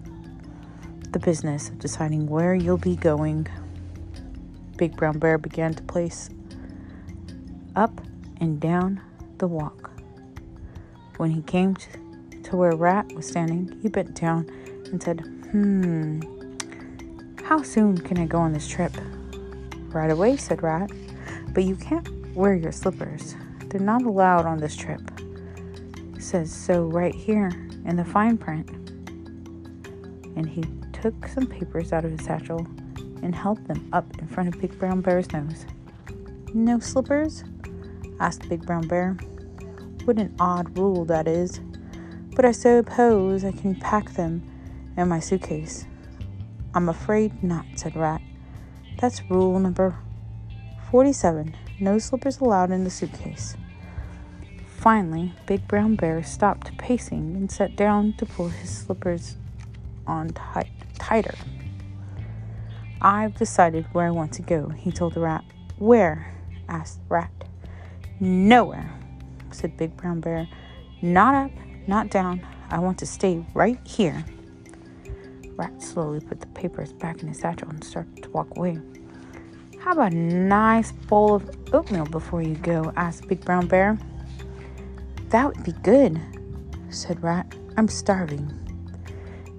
the 1.11 1.19
business 1.19 1.69
of 1.69 1.79
deciding 1.79 2.27
where 2.27 2.55
you'll 2.55 2.77
be 2.77 2.95
going. 2.95 3.47
Big 4.77 4.95
Brown 4.95 5.19
Bear 5.19 5.37
began 5.37 5.73
to 5.73 5.83
place 5.83 6.29
up 7.75 8.01
and 8.41 8.59
down 8.59 9.01
the 9.37 9.47
walk. 9.47 9.91
When 11.17 11.31
he 11.31 11.41
came 11.43 11.75
to, 11.75 12.41
to 12.43 12.55
where 12.57 12.75
Rat 12.75 13.11
was 13.13 13.27
standing, 13.27 13.79
he 13.81 13.87
bent 13.87 14.15
down 14.15 14.49
and 14.91 15.01
said, 15.01 15.21
Hmm, 15.51 16.19
how 17.43 17.61
soon 17.61 17.97
can 17.97 18.17
I 18.17 18.25
go 18.25 18.39
on 18.39 18.51
this 18.51 18.67
trip? 18.67 18.91
Right 19.87 20.11
away, 20.11 20.35
said 20.35 20.61
Rat. 20.61 20.91
But 21.53 21.63
you 21.63 21.75
can't 21.75 22.35
wear 22.35 22.53
your 22.53 22.73
slippers. 22.73 23.35
They're 23.69 23.79
not 23.79 24.03
allowed 24.03 24.45
on 24.45 24.57
this 24.57 24.75
trip. 24.75 25.01
It 26.15 26.21
says 26.21 26.51
so 26.51 26.83
right 26.83 27.15
here 27.15 27.47
in 27.85 27.95
the 27.95 28.03
fine 28.03 28.37
print. 28.37 28.69
And 30.35 30.49
he 30.49 30.63
took 30.91 31.27
some 31.27 31.47
papers 31.47 31.93
out 31.93 32.03
of 32.03 32.11
his 32.11 32.25
satchel 32.25 32.67
and 33.25 33.35
held 33.35 33.65
them 33.67 33.89
up 33.91 34.05
in 34.19 34.27
front 34.27 34.53
of 34.53 34.61
Big 34.61 34.77
Brown 34.77 35.01
Bear's 35.01 35.31
nose. 35.33 35.65
No 36.53 36.79
slippers? 36.79 37.43
asked 38.19 38.47
Big 38.47 38.65
Brown 38.65 38.87
Bear. 38.87 39.17
What 40.05 40.19
an 40.19 40.33
odd 40.39 40.77
rule 40.77 41.03
that 41.05 41.27
is. 41.27 41.59
But 42.35 42.45
I 42.45 42.51
suppose 42.51 43.43
I 43.43 43.51
can 43.51 43.75
pack 43.75 44.11
them 44.13 44.43
in 44.95 45.09
my 45.09 45.19
suitcase. 45.19 45.85
I'm 46.73 46.87
afraid 46.87 47.43
not, 47.43 47.65
said 47.75 47.95
Rat. 47.95 48.21
That's 48.99 49.21
rule 49.29 49.59
number 49.59 49.97
47. 50.91 51.55
No 51.79 51.97
slippers 51.97 52.39
allowed 52.39 52.71
in 52.71 52.83
the 52.83 52.89
suitcase. 52.89 53.57
Finally, 54.67 55.33
Big 55.47 55.67
Brown 55.67 55.95
Bear 55.95 56.21
stopped 56.21 56.77
pacing 56.77 57.35
and 57.35 57.51
sat 57.51 57.75
down 57.75 58.13
to 58.17 58.25
pull 58.25 58.49
his 58.49 58.69
slippers 58.69 59.35
on 60.05 60.29
tight, 60.29 60.69
tighter. 60.99 61.33
I've 63.05 63.35
decided 63.35 63.85
where 63.91 64.07
I 64.07 64.09
want 64.09 64.33
to 64.33 64.41
go, 64.41 64.67
he 64.69 64.91
told 64.91 65.13
the 65.13 65.19
rat. 65.19 65.45
Where? 65.77 66.33
asked 66.67 66.97
the 67.07 67.13
rat. 67.13 67.31
Nowhere, 68.19 68.91
said 69.51 69.77
Big 69.77 69.95
Brown 69.95 70.21
Bear. 70.21 70.47
Not 71.03 71.35
up, 71.35 71.51
not 71.85 72.09
down. 72.09 72.43
I 72.71 72.79
want 72.79 72.97
to 72.97 73.05
stay 73.05 73.45
right 73.53 73.77
here. 73.85 74.25
Rat 75.55 75.83
slowly 75.83 76.19
put 76.19 76.39
the 76.39 76.47
papers 76.47 76.93
back 76.93 77.21
in 77.21 77.27
his 77.27 77.37
satchel 77.37 77.69
and 77.69 77.83
started 77.83 78.23
to 78.23 78.29
walk 78.31 78.47
away. 78.57 78.79
How 79.79 79.91
about 79.91 80.13
a 80.13 80.15
nice 80.15 80.91
bowl 80.91 81.35
of 81.35 81.47
oatmeal 81.73 82.05
before 82.05 82.41
you 82.41 82.55
go? 82.55 82.91
asked 82.95 83.27
Big 83.27 83.45
Brown 83.45 83.67
Bear. 83.67 83.99
That 85.29 85.45
would 85.45 85.63
be 85.63 85.73
good, 85.83 86.19
said 86.89 87.21
Rat. 87.21 87.53
I'm 87.77 87.87
starving. 87.87 88.51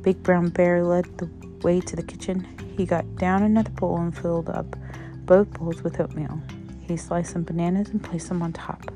Big 0.03 0.21
Brown 0.25 0.49
Bear 0.49 0.83
led 0.83 1.17
the 1.17 1.31
way 1.63 1.79
to 1.83 1.95
the 1.95 2.03
kitchen. 2.03 2.45
He 2.77 2.85
got 2.85 3.17
down 3.17 3.43
another 3.43 3.71
bowl 3.71 3.99
and 3.99 4.17
filled 4.17 4.51
up 4.51 4.77
both 5.25 5.51
bowls 5.55 5.83
with 5.83 5.99
oatmeal. 5.99 6.41
He 6.81 6.97
sliced 6.97 7.33
some 7.33 7.43
bananas 7.43 7.89
and 7.89 8.05
placed 8.05 8.29
them 8.29 8.43
on 8.43 8.53
top. 8.53 8.91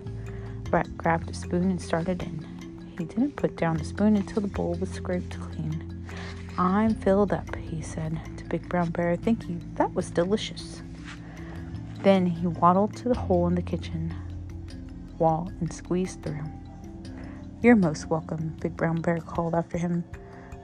Rat 0.71 0.97
grabbed 0.99 1.31
a 1.31 1.35
spoon 1.35 1.71
and 1.71 1.81
started 1.81 2.23
in. 2.23 2.95
He 2.99 3.05
didn't 3.05 3.37
put 3.37 3.57
down 3.57 3.79
the 3.79 3.85
spoon 3.85 4.17
until 4.17 4.43
the 4.43 4.49
bowl 4.49 4.75
was 4.75 4.91
scraped 4.91 5.41
clean. 5.41 6.07
I'm 6.59 6.95
filled 6.95 7.33
up, 7.33 7.57
he 7.57 7.81
said 7.81 8.21
to 8.37 8.45
Big 8.45 8.69
Brown 8.69 8.91
Bear. 8.91 9.17
Thank 9.17 9.49
you. 9.49 9.59
That 9.77 9.95
was 9.95 10.11
delicious. 10.11 10.83
Then 12.03 12.27
he 12.27 12.47
waddled 12.47 12.95
to 12.99 13.09
the 13.09 13.17
hole 13.19 13.47
in 13.47 13.55
the 13.55 13.63
kitchen 13.63 14.15
wall 15.19 15.51
and 15.61 15.73
squeezed 15.73 16.23
through. 16.23 16.45
You're 17.63 17.77
most 17.77 18.07
welcome, 18.07 18.57
Big 18.61 18.77
Brown 18.77 19.01
Bear 19.01 19.21
called 19.21 19.55
after 19.55 19.79
him, 19.79 20.05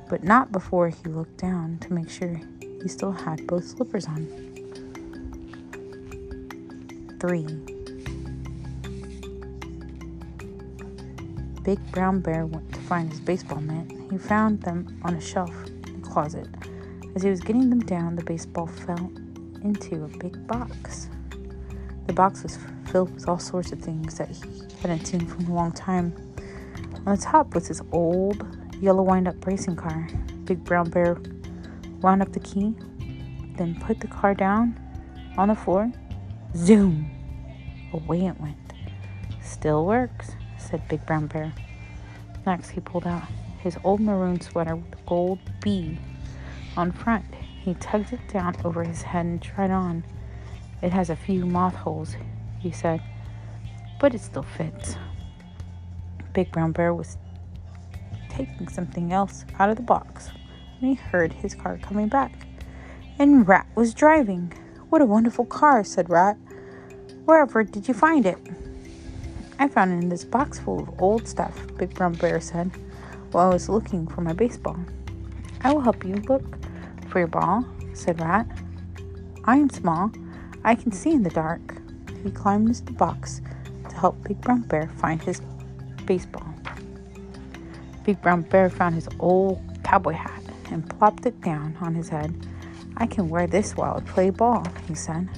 but 0.09 0.23
not 0.23 0.53
before 0.53 0.89
he 0.89 1.09
looked 1.09 1.39
down 1.39 1.79
to 1.81 1.93
make 1.93 2.11
sure 2.11 2.41
he 2.83 2.89
still 2.89 3.13
had 3.13 3.47
both 3.47 3.65
slippers 3.65 4.07
on. 4.07 4.27
Three. 7.21 7.47
Big 11.63 11.81
Brown 11.91 12.21
Bear 12.21 12.47
went 12.47 12.73
to 12.73 12.81
find 12.81 13.11
his 13.11 13.21
baseball 13.21 13.61
mitt. 13.61 13.91
He 14.11 14.19
found 14.19 14.63
them 14.63 15.01
on 15.03 15.15
a 15.15 15.21
shelf 15.21 15.51
in 15.67 16.01
the 16.01 16.09
closet. 16.09 16.49
As 17.17 17.23
he 17.23 17.31
was 17.31 17.41
getting 17.41 17.71
them 17.71 17.81
down, 17.81 18.15
the 18.15 18.23
baseball 18.23 18.67
fell 18.67 19.11
into 19.63 20.05
a 20.05 20.09
big 20.19 20.47
box. 20.47 21.09
The 22.07 22.13
box 22.13 22.43
was 22.45 22.59
filled 22.87 23.13
with 23.15 23.29
all 23.29 23.39
sorts 23.39 23.73
of 23.73 23.81
things 23.81 24.19
that 24.19 24.29
he 24.29 24.63
hadn't 24.81 25.07
seen 25.07 25.27
for 25.27 25.43
a 25.43 25.55
long 25.55 25.73
time. 25.73 26.15
On 27.05 27.17
the 27.17 27.21
top 27.21 27.55
was 27.55 27.67
his 27.67 27.83
old 27.91 28.47
yellow 28.81 29.03
wind 29.03 29.27
up 29.27 29.45
racing 29.47 29.77
car. 29.77 30.09
Big 30.45 30.63
Brown 30.63 30.89
Bear 30.91 31.17
wound 32.07 32.23
up 32.23 32.33
the 32.33 32.39
key, 32.39 32.73
then 33.57 33.75
put 33.81 33.99
the 33.99 34.07
car 34.07 34.33
down 34.33 34.79
on 35.37 35.49
the 35.49 35.57
floor. 35.57 35.91
Zoom! 36.55 37.11
Away 37.93 38.27
it 38.27 38.41
went. 38.41 38.57
Still 39.43 39.85
works, 39.85 40.31
said 40.57 40.87
Big 40.87 41.05
Brown 41.05 41.27
Bear. 41.27 41.53
Next, 42.47 42.71
he 42.71 42.81
pulled 42.81 43.09
out 43.09 43.25
his 43.59 43.77
old 43.83 43.99
maroon 43.99 44.41
sweater 44.41 44.77
with 44.77 44.93
a 44.93 45.03
gold 45.09 45.41
bee 45.63 45.99
on 46.77 46.93
front. 46.93 47.25
He 47.65 47.75
tugged 47.75 48.13
it 48.13 48.21
down 48.29 48.55
over 48.65 48.85
his 48.85 49.03
head 49.03 49.27
and 49.27 49.43
tried 49.43 49.73
on. 49.73 50.05
It 50.83 50.93
has 50.93 51.11
a 51.11 51.17
few 51.17 51.45
moth 51.45 51.75
holes, 51.75 52.15
he 52.61 52.71
said, 52.71 53.03
but 53.99 54.15
it 54.15 54.21
still 54.21 54.45
fits. 54.45 54.95
Big 56.33 56.53
Brown 56.53 56.71
Bear 56.71 56.95
was 56.95 57.19
taking 58.29 58.69
something 58.69 59.13
else 59.13 59.45
out 59.59 59.71
of 59.71 59.77
the 59.77 59.83
box 59.83 60.31
when 60.79 60.91
he 60.91 60.95
heard 60.97 61.33
his 61.33 61.55
car 61.55 61.79
coming 61.83 62.09
back. 62.09 62.33
And 63.19 63.47
Rat 63.49 63.67
was 63.75 63.95
driving. 63.95 64.53
What 64.91 65.03
a 65.03 65.07
wonderful 65.07 65.47
car, 65.47 65.85
said 65.85 66.11
Rat. 66.11 66.37
Wherever 67.25 67.65
did 67.65 67.89
you 67.89 67.95
find 67.95 68.27
it? 68.27 68.39
I 69.59 69.69
found 69.69 69.93
it 69.93 70.03
in 70.03 70.09
this 70.11 70.25
box 70.25 70.59
full 70.59 70.81
of 70.81 71.03
old 71.03 71.27
stuff, 71.27 71.59
Big 71.79 71.95
Brown 71.95 72.13
Bear 72.15 72.41
said, 72.41 72.71
while 73.33 73.51
I 73.51 73.55
was 73.55 73.69
looking 73.69 74.07
for 74.07 74.21
my 74.21 74.35
baseball. 74.35 74.79
I 75.63 75.73
will 75.73 75.81
help 75.81 76.05
you 76.05 76.17
look 76.29 76.45
for 77.09 77.19
your 77.19 77.29
ball, 77.29 77.65
said 77.95 78.21
Rat. 78.21 78.47
I 79.45 79.57
am 79.57 79.71
small. 79.71 80.13
I 80.63 80.75
can 80.75 80.93
see 80.93 81.11
in 81.11 81.23
the 81.23 81.31
dark. 81.31 81.81
He 82.23 82.31
climbed 82.31 82.69
into 82.69 82.85
the 82.85 82.93
box 82.93 83.41
to 83.89 83.97
help 83.97 84.23
Big 84.25 84.41
Brown 84.41 84.63
Bear 84.63 84.89
find 84.99 85.23
his 85.23 85.41
baseball. 86.05 86.47
Big 88.05 88.21
Brown 88.21 88.43
Bear 88.43 88.69
found 88.69 88.95
his 88.95 89.09
old 89.19 89.63
cowboy 89.83 90.13
hat 90.13 90.46
and 90.71 90.89
plopped 90.99 91.27
it 91.27 91.41
down 91.41 91.77
on 91.81 91.95
his 91.95 92.09
head. 92.09 92.35
I 92.97 93.07
can 93.07 93.29
wear 93.29 93.47
this 93.47 93.77
while 93.77 93.97
I 93.97 94.01
play 94.01 94.31
ball, 94.31 94.67
he 94.89 94.95
said. 94.95 95.29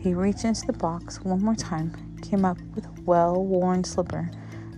He 0.00 0.14
reached 0.14 0.44
into 0.44 0.66
the 0.66 0.72
box 0.72 1.20
one 1.22 1.42
more 1.42 1.54
time, 1.54 1.92
came 2.22 2.44
up 2.44 2.58
with 2.74 2.86
a 2.86 3.00
well 3.04 3.44
worn 3.44 3.84
slipper, 3.84 4.30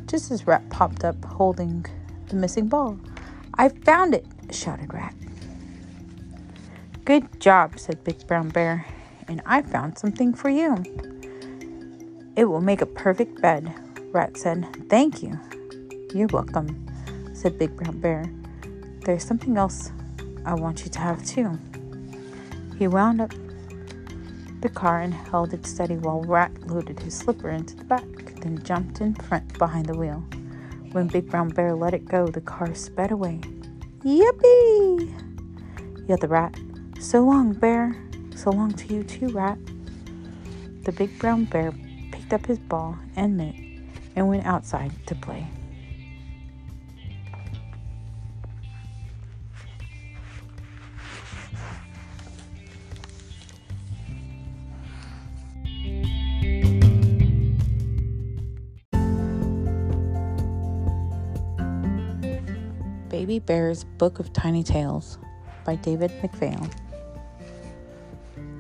just 0.07 0.31
as 0.31 0.47
Rat 0.47 0.69
popped 0.71 1.05
up 1.05 1.25
holding 1.25 1.87
the 2.29 2.37
missing 2.37 2.69
ball. 2.69 2.99
I 3.55 3.69
found 3.69 4.14
it, 4.14 4.27
shouted 4.51 4.93
Rat. 4.93 5.14
Good 7.05 7.40
job, 7.40 7.79
said 7.79 8.03
Big 8.05 8.27
Brown 8.27 8.49
Bear, 8.49 8.87
and 9.29 9.43
I 9.47 9.62
found 9.62 9.99
something 9.99 10.33
for 10.33 10.49
you. 10.49 10.83
It 12.37 12.45
will 12.45 12.61
make 12.61 12.81
a 12.81 12.87
perfect 12.87 13.40
bed, 13.40 13.75
Rat 14.12 14.37
said. 14.37 14.88
Thank 14.88 15.23
you. 15.23 15.38
You're 16.14 16.29
welcome, 16.29 16.87
said 17.35 17.59
Big 17.59 17.77
Brown 17.77 18.01
Bear. 18.01 18.25
There's 19.01 19.25
something 19.25 19.57
else 19.57 19.91
I 20.45 20.55
want 20.55 20.85
you 20.85 20.91
to 20.91 20.99
have 20.99 21.25
too. 21.25 21.59
He 22.79 22.87
wound 22.87 23.21
up 23.21 23.33
the 24.61 24.69
car 24.69 25.01
and 25.01 25.15
held 25.15 25.55
it 25.55 25.67
steady 25.67 25.97
while 25.97 26.23
Rat 26.23 26.53
loaded 26.67 27.01
his 27.01 27.15
slipper 27.15 27.51
into 27.51 27.77
the 27.77 27.85
back, 27.85 28.05
then 28.41 28.63
jumped 28.63 29.01
in 29.01 29.15
front 29.15 29.59
behind 29.59 29.87
the 29.87 29.97
wheel. 29.97 30.25
When 30.93 31.07
Big 31.07 31.31
Brown 31.31 31.49
Bear 31.49 31.75
let 31.75 31.95
it 31.95 32.05
go, 32.07 32.27
the 32.27 32.41
car 32.41 32.75
sped 32.75 33.11
away. 33.11 33.41
Yippee! 34.05 35.13
yelled 36.09 36.21
the 36.21 36.29
rat. 36.29 36.59
So 36.99 37.21
long, 37.23 37.53
Bear. 37.53 37.97
So 38.35 38.51
long 38.51 38.73
to 38.73 38.95
you 38.95 39.03
too, 39.05 39.29
Rat. 39.29 39.59
The 40.85 40.93
big 40.93 41.19
brown 41.19 41.45
bear 41.45 41.73
picked 42.11 42.33
up 42.33 42.47
his 42.47 42.59
ball 42.59 42.97
and 43.15 43.37
mitt 43.37 43.55
and 44.17 44.29
went 44.29 44.47
outside 44.47 44.93
to 45.07 45.15
play. 45.15 45.47
Baby 63.40 63.55
Bear's 63.55 63.85
Book 63.85 64.18
of 64.18 64.35
Tiny 64.35 64.62
Tales 64.62 65.18
by 65.64 65.76
David 65.76 66.11
McPhail. 66.20 66.70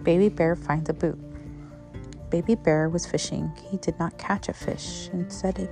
Baby 0.02 0.30
Bear 0.30 0.56
finds 0.56 0.88
a 0.88 0.94
boot. 0.94 1.18
Baby 2.30 2.54
Bear 2.54 2.88
was 2.88 3.04
fishing. 3.04 3.52
He 3.70 3.76
did 3.76 3.98
not 3.98 4.16
catch 4.16 4.48
a 4.48 4.54
fish. 4.54 5.10
Instead, 5.12 5.68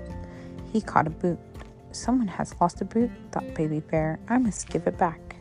he 0.73 0.83
caught 0.83 1.07
a 1.07 1.11
boot. 1.11 1.39
Someone 1.93 2.29
has 2.29 2.55
lost 2.61 2.83
a 2.83 2.85
boot, 2.85 3.11
thought 3.33 3.55
Baby 3.55 3.81
Bear. 3.81 4.19
I 4.29 4.37
must 4.37 4.69
give 4.69 4.87
it 4.87 4.99
back. 4.99 5.37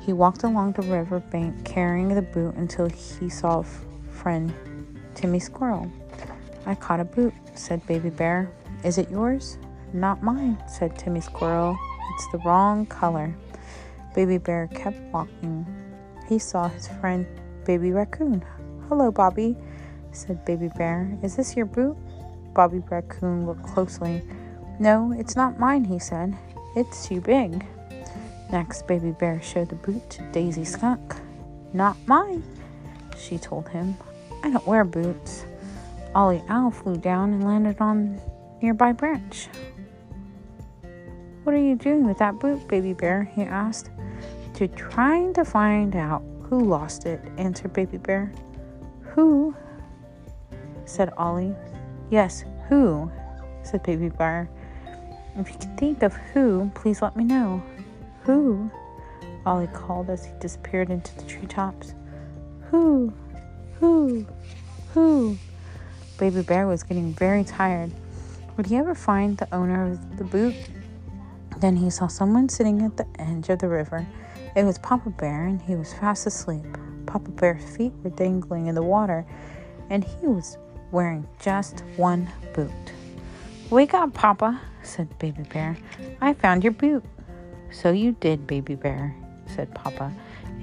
He 0.00 0.14
walked 0.14 0.42
along 0.42 0.72
the 0.72 0.82
river 0.82 1.20
bank 1.20 1.66
carrying 1.66 2.14
the 2.14 2.22
boot 2.22 2.54
until 2.54 2.88
he 2.88 3.28
saw 3.28 3.62
friend, 4.10 4.54
Timmy 5.14 5.38
Squirrel. 5.38 5.90
I 6.64 6.74
caught 6.74 7.00
a 7.00 7.04
boot, 7.04 7.34
said 7.54 7.86
Baby 7.86 8.08
Bear. 8.08 8.50
Is 8.84 8.96
it 8.96 9.10
yours? 9.10 9.58
Not 9.92 10.22
mine, 10.22 10.56
said 10.66 10.98
Timmy 10.98 11.20
Squirrel. 11.20 11.76
It's 12.12 12.28
the 12.32 12.38
wrong 12.38 12.86
color. 12.86 13.34
Baby 14.14 14.38
Bear 14.38 14.68
kept 14.68 15.00
walking. 15.12 15.66
He 16.28 16.38
saw 16.38 16.68
his 16.68 16.88
friend 16.88 17.26
Baby 17.64 17.92
Raccoon. 17.92 18.44
Hello, 18.88 19.10
Bobby, 19.10 19.56
said 20.12 20.44
Baby 20.44 20.68
Bear. 20.76 21.16
Is 21.22 21.36
this 21.36 21.56
your 21.56 21.66
boot? 21.66 21.96
Bobby 22.54 22.82
Raccoon 22.90 23.46
looked 23.46 23.64
closely. 23.64 24.22
No, 24.78 25.12
it's 25.12 25.36
not 25.36 25.58
mine, 25.58 25.84
he 25.84 25.98
said. 25.98 26.36
It's 26.76 27.06
too 27.06 27.20
big. 27.20 27.66
Next, 28.52 28.86
Baby 28.86 29.10
Bear 29.12 29.40
showed 29.42 29.68
the 29.68 29.76
boot 29.76 30.08
to 30.10 30.22
Daisy 30.30 30.64
Skunk. 30.64 31.14
Not 31.72 31.96
mine, 32.06 32.42
she 33.18 33.38
told 33.38 33.68
him. 33.68 33.96
I 34.42 34.50
don't 34.50 34.66
wear 34.66 34.84
boots. 34.84 35.46
Ollie 36.14 36.44
Owl 36.48 36.70
flew 36.70 36.96
down 36.96 37.32
and 37.32 37.44
landed 37.44 37.80
on 37.80 38.20
nearby 38.62 38.92
branch. 38.92 39.48
What 41.44 41.54
are 41.54 41.58
you 41.58 41.76
doing 41.76 42.06
with 42.06 42.16
that 42.18 42.38
boot, 42.38 42.66
Baby 42.68 42.94
Bear? 42.94 43.24
he 43.34 43.42
asked. 43.42 43.90
To 44.54 44.66
trying 44.66 45.34
to 45.34 45.44
find 45.44 45.94
out 45.94 46.22
who 46.40 46.64
lost 46.64 47.04
it? 47.04 47.20
answered 47.36 47.74
Baby 47.74 47.98
Bear. 47.98 48.32
Who? 49.02 49.54
said 50.86 51.12
Ollie. 51.18 51.54
Yes, 52.10 52.44
who? 52.68 53.10
said 53.62 53.82
Baby 53.82 54.08
Bear. 54.08 54.48
If 55.36 55.50
you 55.50 55.58
can 55.58 55.76
think 55.76 56.02
of 56.02 56.14
who, 56.14 56.70
please 56.74 57.02
let 57.02 57.14
me 57.14 57.24
know. 57.24 57.62
Who? 58.22 58.70
Ollie 59.44 59.66
called 59.66 60.08
as 60.08 60.24
he 60.24 60.32
disappeared 60.40 60.88
into 60.88 61.14
the 61.16 61.24
treetops. 61.24 61.92
Who? 62.70 63.12
Who? 63.80 64.26
Who? 64.94 65.36
Baby 66.16 66.40
Bear 66.40 66.66
was 66.66 66.82
getting 66.82 67.12
very 67.12 67.44
tired. 67.44 67.92
Would 68.56 68.64
he 68.64 68.76
ever 68.76 68.94
find 68.94 69.36
the 69.36 69.54
owner 69.54 69.92
of 69.92 70.16
the 70.16 70.24
boot? 70.24 70.54
Then 71.58 71.76
he 71.76 71.90
saw 71.90 72.06
someone 72.06 72.48
sitting 72.48 72.82
at 72.82 72.96
the 72.96 73.06
edge 73.18 73.48
of 73.48 73.58
the 73.58 73.68
river. 73.68 74.06
It 74.56 74.64
was 74.64 74.78
Papa 74.78 75.10
Bear, 75.10 75.46
and 75.46 75.60
he 75.62 75.74
was 75.76 75.92
fast 75.94 76.26
asleep. 76.26 76.66
Papa 77.06 77.30
Bear's 77.30 77.64
feet 77.76 77.92
were 78.02 78.10
dangling 78.10 78.66
in 78.66 78.74
the 78.74 78.82
water, 78.82 79.26
and 79.90 80.04
he 80.04 80.26
was 80.26 80.58
wearing 80.90 81.26
just 81.40 81.80
one 81.96 82.28
boot. 82.54 82.70
Wake 83.70 83.94
up, 83.94 84.14
Papa, 84.14 84.60
said 84.82 85.18
Baby 85.18 85.42
Bear. 85.44 85.76
I 86.20 86.34
found 86.34 86.62
your 86.62 86.72
boot. 86.72 87.04
So 87.70 87.90
you 87.90 88.12
did, 88.20 88.46
Baby 88.46 88.74
Bear, 88.74 89.14
said 89.46 89.74
Papa. 89.74 90.12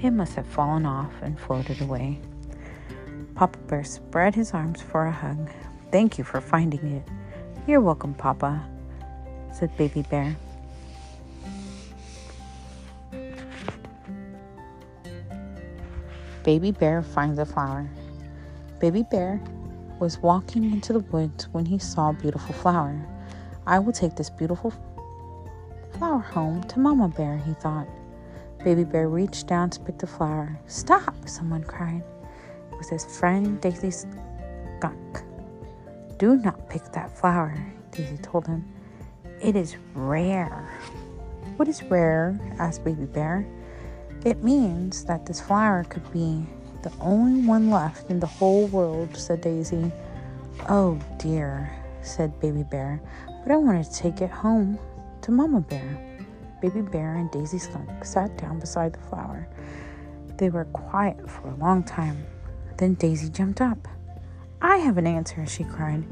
It 0.02 0.10
must 0.10 0.34
have 0.34 0.46
fallen 0.46 0.86
off 0.86 1.12
and 1.20 1.38
floated 1.38 1.80
away. 1.80 2.18
Papa 3.34 3.58
Bear 3.66 3.84
spread 3.84 4.34
his 4.34 4.52
arms 4.52 4.80
for 4.80 5.06
a 5.06 5.12
hug. 5.12 5.50
Thank 5.90 6.16
you 6.16 6.24
for 6.24 6.40
finding 6.40 6.84
it. 6.86 7.08
You're 7.66 7.80
welcome, 7.80 8.14
Papa, 8.14 8.64
said 9.52 9.76
Baby 9.76 10.02
Bear. 10.02 10.34
Baby 16.44 16.72
Bear 16.72 17.02
finds 17.02 17.38
a 17.38 17.46
flower. 17.46 17.88
Baby 18.80 19.04
Bear 19.08 19.40
was 20.00 20.18
walking 20.18 20.64
into 20.64 20.92
the 20.92 20.98
woods 20.98 21.48
when 21.52 21.64
he 21.64 21.78
saw 21.78 22.10
a 22.10 22.14
beautiful 22.14 22.52
flower. 22.52 23.00
I 23.64 23.78
will 23.78 23.92
take 23.92 24.16
this 24.16 24.28
beautiful 24.28 24.72
flower 25.92 26.18
home 26.18 26.64
to 26.64 26.80
Mama 26.80 27.08
Bear, 27.08 27.36
he 27.38 27.54
thought. 27.54 27.86
Baby 28.64 28.82
Bear 28.82 29.08
reached 29.08 29.46
down 29.46 29.70
to 29.70 29.80
pick 29.80 29.98
the 29.98 30.06
flower. 30.08 30.58
Stop, 30.66 31.14
someone 31.28 31.62
cried. 31.62 32.02
It 32.72 32.78
was 32.78 32.88
his 32.88 33.04
friend 33.18 33.60
Daisy 33.60 33.92
Skunk. 33.92 35.22
Do 36.18 36.36
not 36.36 36.68
pick 36.68 36.82
that 36.90 37.16
flower, 37.16 37.54
Daisy 37.92 38.16
told 38.16 38.48
him. 38.48 38.64
It 39.40 39.54
is 39.54 39.76
rare. 39.94 40.68
What 41.56 41.68
is 41.68 41.84
rare? 41.84 42.36
asked 42.58 42.82
Baby 42.82 43.04
Bear. 43.04 43.46
It 44.24 44.44
means 44.44 45.04
that 45.06 45.26
this 45.26 45.40
flower 45.40 45.82
could 45.82 46.10
be 46.12 46.46
the 46.82 46.92
only 47.00 47.44
one 47.44 47.70
left 47.70 48.08
in 48.08 48.20
the 48.20 48.26
whole 48.26 48.68
world, 48.68 49.16
said 49.16 49.40
Daisy. 49.40 49.90
Oh 50.68 50.96
dear, 51.18 51.74
said 52.02 52.38
Baby 52.38 52.62
Bear, 52.62 53.00
but 53.42 53.52
I 53.52 53.56
want 53.56 53.84
to 53.84 53.92
take 53.92 54.20
it 54.20 54.30
home 54.30 54.78
to 55.22 55.32
Mama 55.32 55.60
Bear. 55.60 55.98
Baby 56.60 56.82
Bear 56.82 57.16
and 57.16 57.32
Daisy 57.32 57.58
Skunk 57.58 58.04
sat 58.04 58.38
down 58.38 58.60
beside 58.60 58.92
the 58.92 59.08
flower. 59.08 59.48
They 60.38 60.50
were 60.50 60.66
quiet 60.66 61.28
for 61.28 61.48
a 61.48 61.56
long 61.56 61.82
time. 61.82 62.24
Then 62.76 62.94
Daisy 62.94 63.28
jumped 63.28 63.60
up. 63.60 63.88
I 64.60 64.76
have 64.76 64.98
an 64.98 65.06
answer, 65.08 65.44
she 65.46 65.64
cried. 65.64 66.04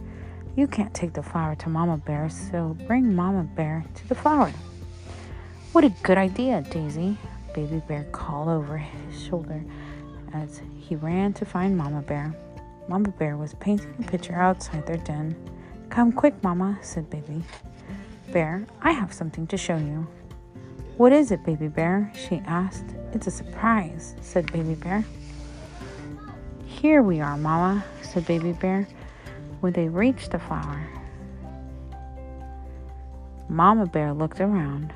You 0.57 0.66
can't 0.66 0.92
take 0.92 1.12
the 1.12 1.23
flower 1.23 1.55
to 1.55 1.68
Mama 1.68 1.99
Bear, 1.99 2.29
so 2.29 2.77
bring 2.88 3.14
Mama 3.14 3.44
Bear 3.44 3.85
to 3.94 4.09
the 4.09 4.16
flower. 4.16 4.53
What 5.70 5.85
a 5.85 5.94
good 6.03 6.18
idea, 6.18 6.62
Daisy, 6.62 7.16
Baby 7.55 7.83
Bear 7.87 8.05
called 8.13 8.49
over 8.49 8.79
his 8.79 9.23
shoulder 9.23 9.65
as 10.33 10.61
he 10.79 10.97
ran 10.97 11.33
to 11.35 11.45
find 11.45 11.77
Mama 11.77 12.03
Bear. 12.03 12.35
Mama 12.89 13.11
Bear 13.11 13.37
was 13.37 13.55
painting 13.55 13.95
a 13.99 14.11
picture 14.11 14.35
outside 14.35 14.87
their 14.87 14.97
den. 14.99 15.37
Come 15.91 16.13
quick, 16.13 16.43
Mama, 16.43 16.79
said 16.83 17.09
Baby 17.11 17.43
Bear. 18.33 18.67
I 18.83 18.93
have 18.93 19.13
something 19.13 19.47
to 19.49 19.57
show 19.57 19.77
you. 19.77 20.07
What 20.97 21.13
is 21.13 21.31
it, 21.31 21.45
Baby 21.45 21.69
Bear? 21.69 22.13
she 22.15 22.43
asked. 22.47 22.95
It's 23.13 23.27
a 23.27 23.31
surprise, 23.31 24.15
said 24.21 24.53
Baby 24.53 24.75
Bear. 24.75 25.05
Here 26.67 27.03
we 27.03 27.21
are, 27.21 27.37
Mama, 27.37 27.85
said 28.03 28.27
Baby 28.27 28.53
Bear. 28.53 28.87
When 29.61 29.73
they 29.73 29.89
reached 29.89 30.31
the 30.31 30.39
flower, 30.39 30.87
Mama 33.49 33.87
Bear 33.87 34.13
looked 34.13 34.41
around, 34.41 34.95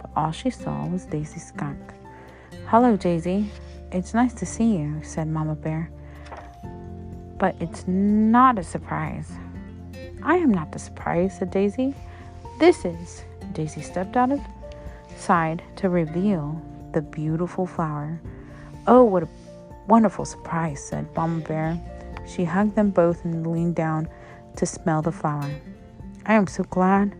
but 0.00 0.10
all 0.16 0.30
she 0.30 0.48
saw 0.48 0.86
was 0.86 1.04
Daisy 1.06 1.40
Skunk. 1.40 1.92
Hello, 2.68 2.96
Daisy. 2.96 3.48
It's 3.92 4.12
nice 4.12 4.34
to 4.34 4.44
see 4.44 4.76
you, 4.76 5.00
said 5.04 5.28
Mama 5.28 5.54
Bear. 5.54 5.88
But 7.38 7.54
it's 7.60 7.86
not 7.86 8.58
a 8.58 8.64
surprise. 8.64 9.30
I 10.24 10.38
am 10.38 10.50
not 10.50 10.72
the 10.72 10.80
surprise, 10.80 11.38
said 11.38 11.52
Daisy. 11.52 11.94
This 12.58 12.84
is. 12.84 13.22
Daisy 13.52 13.82
stepped 13.82 14.16
out 14.16 14.32
of 14.32 14.40
side 15.16 15.62
to 15.76 15.88
reveal 15.88 16.60
the 16.92 17.02
beautiful 17.02 17.66
flower. 17.66 18.20
Oh, 18.88 19.04
what 19.04 19.22
a 19.22 19.28
wonderful 19.86 20.24
surprise, 20.24 20.82
said 20.82 21.06
Mama 21.14 21.44
Bear. 21.44 21.80
She 22.26 22.42
hugged 22.42 22.74
them 22.74 22.90
both 22.90 23.24
and 23.24 23.46
leaned 23.46 23.76
down 23.76 24.08
to 24.56 24.66
smell 24.66 25.02
the 25.02 25.12
flower. 25.12 25.48
I 26.26 26.34
am 26.34 26.48
so 26.48 26.64
glad 26.64 27.14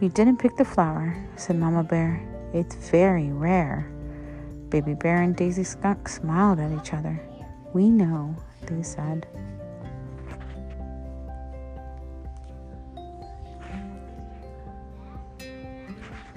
you 0.00 0.08
didn't 0.08 0.38
pick 0.38 0.56
the 0.56 0.64
flower, 0.64 1.14
said 1.36 1.58
Mama 1.58 1.82
Bear. 1.82 2.26
It's 2.54 2.74
very 2.74 3.30
rare. 3.32 3.86
Baby 4.70 4.94
Bear 4.94 5.22
and 5.22 5.34
Daisy 5.34 5.64
Skunk 5.64 6.08
smiled 6.08 6.60
at 6.60 6.72
each 6.72 6.92
other. 6.92 7.20
We 7.72 7.90
know, 7.90 8.36
they 8.66 8.82
said. 8.82 9.26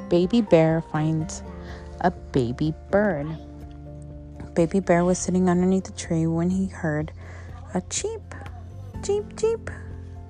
Baby 0.10 0.42
Bear 0.42 0.82
finds 0.92 1.44
a 2.02 2.12
baby 2.12 2.74
bird. 2.90 3.28
Baby 4.54 4.82
Bear 4.82 5.06
was 5.06 5.18
sitting 5.18 5.50
underneath 5.50 5.88
a 5.88 5.94
tree 5.94 6.28
when 6.28 6.50
he 6.50 6.68
heard 6.68 7.14
a 7.74 7.82
cheep, 7.90 8.36
cheep, 9.04 9.24
cheep. 9.38 9.70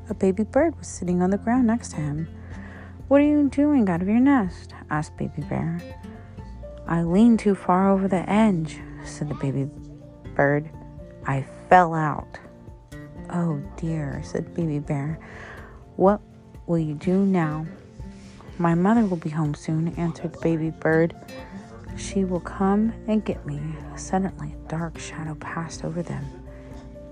A 0.09 0.13
baby 0.13 0.43
bird 0.43 0.77
was 0.77 0.87
sitting 0.87 1.21
on 1.21 1.31
the 1.31 1.37
ground 1.37 1.67
next 1.67 1.91
to 1.91 1.95
him. 1.97 2.27
What 3.07 3.21
are 3.21 3.25
you 3.25 3.49
doing 3.49 3.89
out 3.89 4.01
of 4.01 4.07
your 4.07 4.19
nest? 4.19 4.73
asked 4.89 5.17
Baby 5.17 5.41
Bear. 5.49 5.81
I 6.91 7.03
leaned 7.03 7.39
too 7.39 7.55
far 7.55 7.89
over 7.89 8.09
the 8.09 8.29
edge, 8.29 8.81
said 9.05 9.29
the 9.29 9.35
baby 9.35 9.69
bird. 10.35 10.69
I 11.25 11.45
fell 11.69 11.93
out. 11.93 12.37
Oh 13.29 13.61
dear, 13.77 14.21
said 14.25 14.53
Baby 14.53 14.79
Bear. 14.79 15.17
What 15.95 16.19
will 16.67 16.79
you 16.79 16.95
do 16.95 17.25
now? 17.25 17.65
My 18.57 18.75
mother 18.75 19.05
will 19.05 19.15
be 19.15 19.29
home 19.29 19.53
soon, 19.53 19.95
answered 19.95 20.33
the 20.33 20.39
baby 20.39 20.69
bird. 20.69 21.15
She 21.95 22.25
will 22.25 22.41
come 22.41 22.93
and 23.07 23.23
get 23.23 23.45
me. 23.45 23.61
Suddenly, 23.95 24.53
a 24.53 24.67
dark 24.67 24.99
shadow 24.99 25.35
passed 25.35 25.85
over 25.85 26.03
them. 26.03 26.25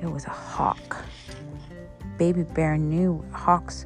It 0.02 0.08
was 0.12 0.26
a 0.26 0.30
hawk. 0.30 0.98
Baby 2.18 2.44
Bear 2.44 2.78
knew 2.78 3.24
hawks 3.32 3.86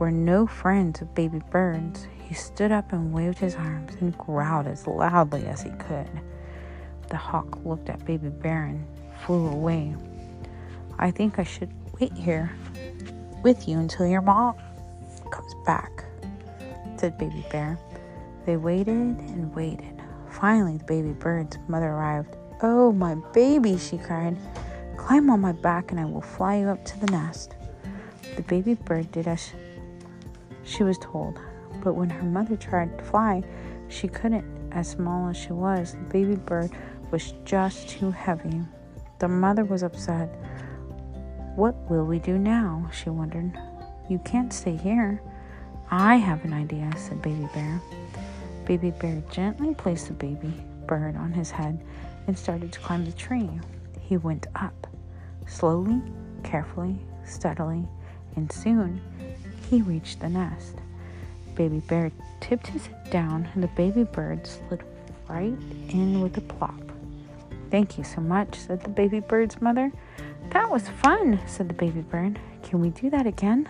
were 0.00 0.10
no 0.10 0.44
friends 0.44 1.02
of 1.02 1.14
baby 1.14 1.40
birds. 1.52 2.08
He 2.24 2.34
stood 2.34 2.72
up 2.72 2.92
and 2.92 3.12
waved 3.12 3.38
his 3.38 3.54
arms 3.54 3.92
and 4.00 4.16
growled 4.16 4.66
as 4.66 4.86
loudly 4.86 5.46
as 5.46 5.62
he 5.62 5.70
could. 5.70 6.08
The 7.10 7.16
hawk 7.16 7.64
looked 7.64 7.90
at 7.90 8.04
Baby 8.06 8.30
Bear 8.30 8.64
and 8.64 8.86
flew 9.24 9.46
away. 9.46 9.94
I 10.98 11.10
think 11.10 11.38
I 11.38 11.44
should 11.44 11.70
wait 12.00 12.14
here 12.14 12.50
with 13.42 13.68
you 13.68 13.78
until 13.78 14.06
your 14.06 14.22
mom 14.22 14.54
comes 15.30 15.54
back, 15.66 16.04
said 16.96 17.18
Baby 17.18 17.44
Bear. 17.50 17.78
They 18.46 18.56
waited 18.56 18.88
and 18.88 19.54
waited. 19.54 20.00
Finally, 20.30 20.78
the 20.78 20.84
baby 20.84 21.12
bird's 21.12 21.58
mother 21.68 21.88
arrived. 21.88 22.36
Oh, 22.62 22.90
my 22.90 23.16
baby, 23.32 23.76
she 23.76 23.98
cried. 23.98 24.36
Climb 24.96 25.28
on 25.28 25.40
my 25.40 25.52
back 25.52 25.90
and 25.90 26.00
I 26.00 26.06
will 26.06 26.22
fly 26.22 26.56
you 26.56 26.68
up 26.68 26.84
to 26.86 27.00
the 27.00 27.06
nest. 27.06 27.54
The 28.36 28.42
baby 28.42 28.74
bird 28.74 29.12
did 29.12 29.28
as 29.28 29.52
she 30.64 30.82
was 30.82 30.96
told, 30.98 31.38
but 31.84 31.94
when 31.94 32.08
her 32.10 32.24
mother 32.24 32.56
tried 32.56 32.98
to 32.98 33.04
fly, 33.04 33.42
she 33.88 34.08
couldn't, 34.08 34.44
as 34.72 34.88
small 34.88 35.28
as 35.28 35.36
she 35.36 35.52
was. 35.52 35.92
The 35.92 36.12
baby 36.12 36.34
bird 36.34 36.70
was 37.10 37.34
just 37.44 37.88
too 37.88 38.10
heavy. 38.10 38.62
The 39.20 39.28
mother 39.28 39.64
was 39.64 39.82
upset. 39.82 40.28
What 41.54 41.76
will 41.88 42.04
we 42.04 42.18
do 42.18 42.38
now? 42.38 42.90
she 42.92 43.10
wondered. 43.10 43.52
You 44.08 44.18
can't 44.20 44.52
stay 44.52 44.76
here. 44.76 45.22
I 45.90 46.16
have 46.16 46.44
an 46.44 46.52
idea, 46.52 46.90
said 46.96 47.22
Baby 47.22 47.48
Bear. 47.54 47.80
Baby 48.64 48.90
Bear 48.90 49.22
gently 49.30 49.74
placed 49.74 50.08
the 50.08 50.14
baby 50.14 50.52
bird 50.86 51.16
on 51.16 51.32
his 51.32 51.50
head 51.50 51.84
and 52.26 52.36
started 52.36 52.72
to 52.72 52.80
climb 52.80 53.04
the 53.04 53.12
tree. 53.12 53.48
He 54.00 54.16
went 54.16 54.46
up, 54.56 54.86
slowly, 55.46 56.02
carefully, 56.42 56.98
steadily, 57.24 57.86
and 58.36 58.50
soon 58.50 59.00
he 59.70 59.82
reached 59.82 60.20
the 60.20 60.28
nest. 60.28 60.76
Baby 61.54 61.80
Bear 61.80 62.10
tipped 62.40 62.66
his 62.66 62.86
head 62.86 63.10
down, 63.10 63.48
and 63.54 63.62
the 63.62 63.68
baby 63.68 64.04
bird 64.04 64.46
slid 64.46 64.82
right 65.28 65.56
in 65.88 66.20
with 66.20 66.36
a 66.36 66.40
plop. 66.40 66.80
Thank 67.70 67.98
you 67.98 68.04
so 68.04 68.20
much, 68.20 68.56
said 68.56 68.82
the 68.82 68.90
baby 68.90 69.20
bird's 69.20 69.60
mother. 69.60 69.92
That 70.50 70.70
was 70.70 70.88
fun, 70.88 71.40
said 71.46 71.68
the 71.68 71.74
baby 71.74 72.00
bird. 72.00 72.38
Can 72.62 72.80
we 72.80 72.90
do 72.90 73.10
that 73.10 73.26
again? 73.26 73.68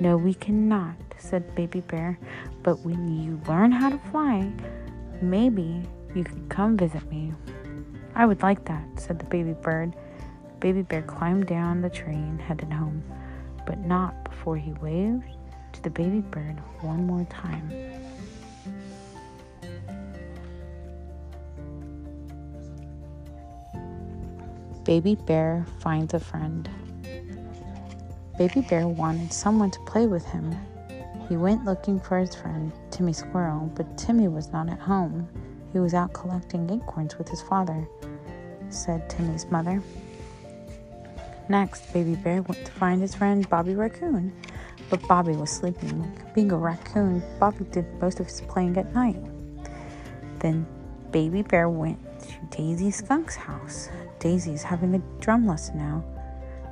No, 0.00 0.16
we 0.16 0.34
cannot, 0.34 0.96
said 1.18 1.54
Baby 1.54 1.80
Bear. 1.80 2.18
But 2.62 2.80
when 2.80 3.22
you 3.22 3.40
learn 3.46 3.70
how 3.70 3.90
to 3.90 3.98
fly, 4.10 4.50
maybe 5.20 5.82
you 6.14 6.24
could 6.24 6.48
come 6.48 6.76
visit 6.76 7.08
me. 7.10 7.34
I 8.14 8.26
would 8.26 8.42
like 8.42 8.64
that, 8.64 8.84
said 8.96 9.18
the 9.18 9.26
baby 9.26 9.52
bird. 9.52 9.94
Baby 10.58 10.82
Bear 10.82 11.02
climbed 11.02 11.46
down 11.46 11.80
the 11.80 11.90
tree 11.90 12.14
and 12.14 12.40
headed 12.40 12.72
home, 12.72 13.02
but 13.66 13.78
not 13.78 14.24
before 14.24 14.56
he 14.56 14.72
waved 14.72 15.24
the 15.82 15.90
baby 15.90 16.20
bird 16.20 16.56
one 16.80 17.06
more 17.06 17.26
time. 17.30 17.70
Baby 24.84 25.14
Bear 25.14 25.64
finds 25.78 26.14
a 26.14 26.20
friend. 26.20 26.68
Baby 28.36 28.62
Bear 28.62 28.88
wanted 28.88 29.32
someone 29.32 29.70
to 29.70 29.80
play 29.80 30.06
with 30.06 30.24
him. 30.24 30.56
He 31.28 31.36
went 31.36 31.64
looking 31.64 32.00
for 32.00 32.18
his 32.18 32.34
friend, 32.34 32.72
Timmy 32.90 33.12
Squirrel, 33.12 33.70
but 33.74 33.96
Timmy 33.96 34.26
was 34.28 34.52
not 34.52 34.68
at 34.68 34.80
home. 34.80 35.28
He 35.72 35.78
was 35.78 35.94
out 35.94 36.12
collecting 36.12 36.68
acorns 36.70 37.16
with 37.18 37.28
his 37.28 37.40
father, 37.42 37.86
said 38.68 39.08
Timmy's 39.08 39.46
mother. 39.50 39.82
Next, 41.48 41.92
Baby 41.92 42.16
Bear 42.16 42.42
went 42.42 42.64
to 42.64 42.72
find 42.72 43.00
his 43.00 43.14
friend 43.14 43.48
Bobby 43.48 43.74
Raccoon, 43.74 44.32
but 44.90 45.06
Bobby 45.06 45.32
was 45.32 45.50
sleeping. 45.50 46.12
Being 46.34 46.50
a 46.52 46.56
raccoon, 46.56 47.22
Bobby 47.38 47.64
did 47.70 47.86
most 48.00 48.18
of 48.20 48.26
his 48.26 48.40
playing 48.42 48.76
at 48.76 48.92
night. 48.92 49.16
Then 50.40 50.66
Baby 51.12 51.42
Bear 51.42 51.68
went 51.68 51.98
to 52.22 52.56
Daisy 52.56 52.90
Skunk's 52.90 53.36
house. 53.36 53.88
Daisy's 54.18 54.62
having 54.62 54.94
a 54.94 55.20
drum 55.20 55.46
lesson 55.46 55.78
now. 55.78 56.04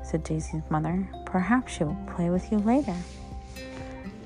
said 0.03 0.25
Daisy's 0.25 0.63
mother. 0.69 1.09
Perhaps 1.27 1.73
she'll 1.73 1.97
play 2.15 2.31
with 2.31 2.51
you 2.51 2.59
later. 2.59 2.97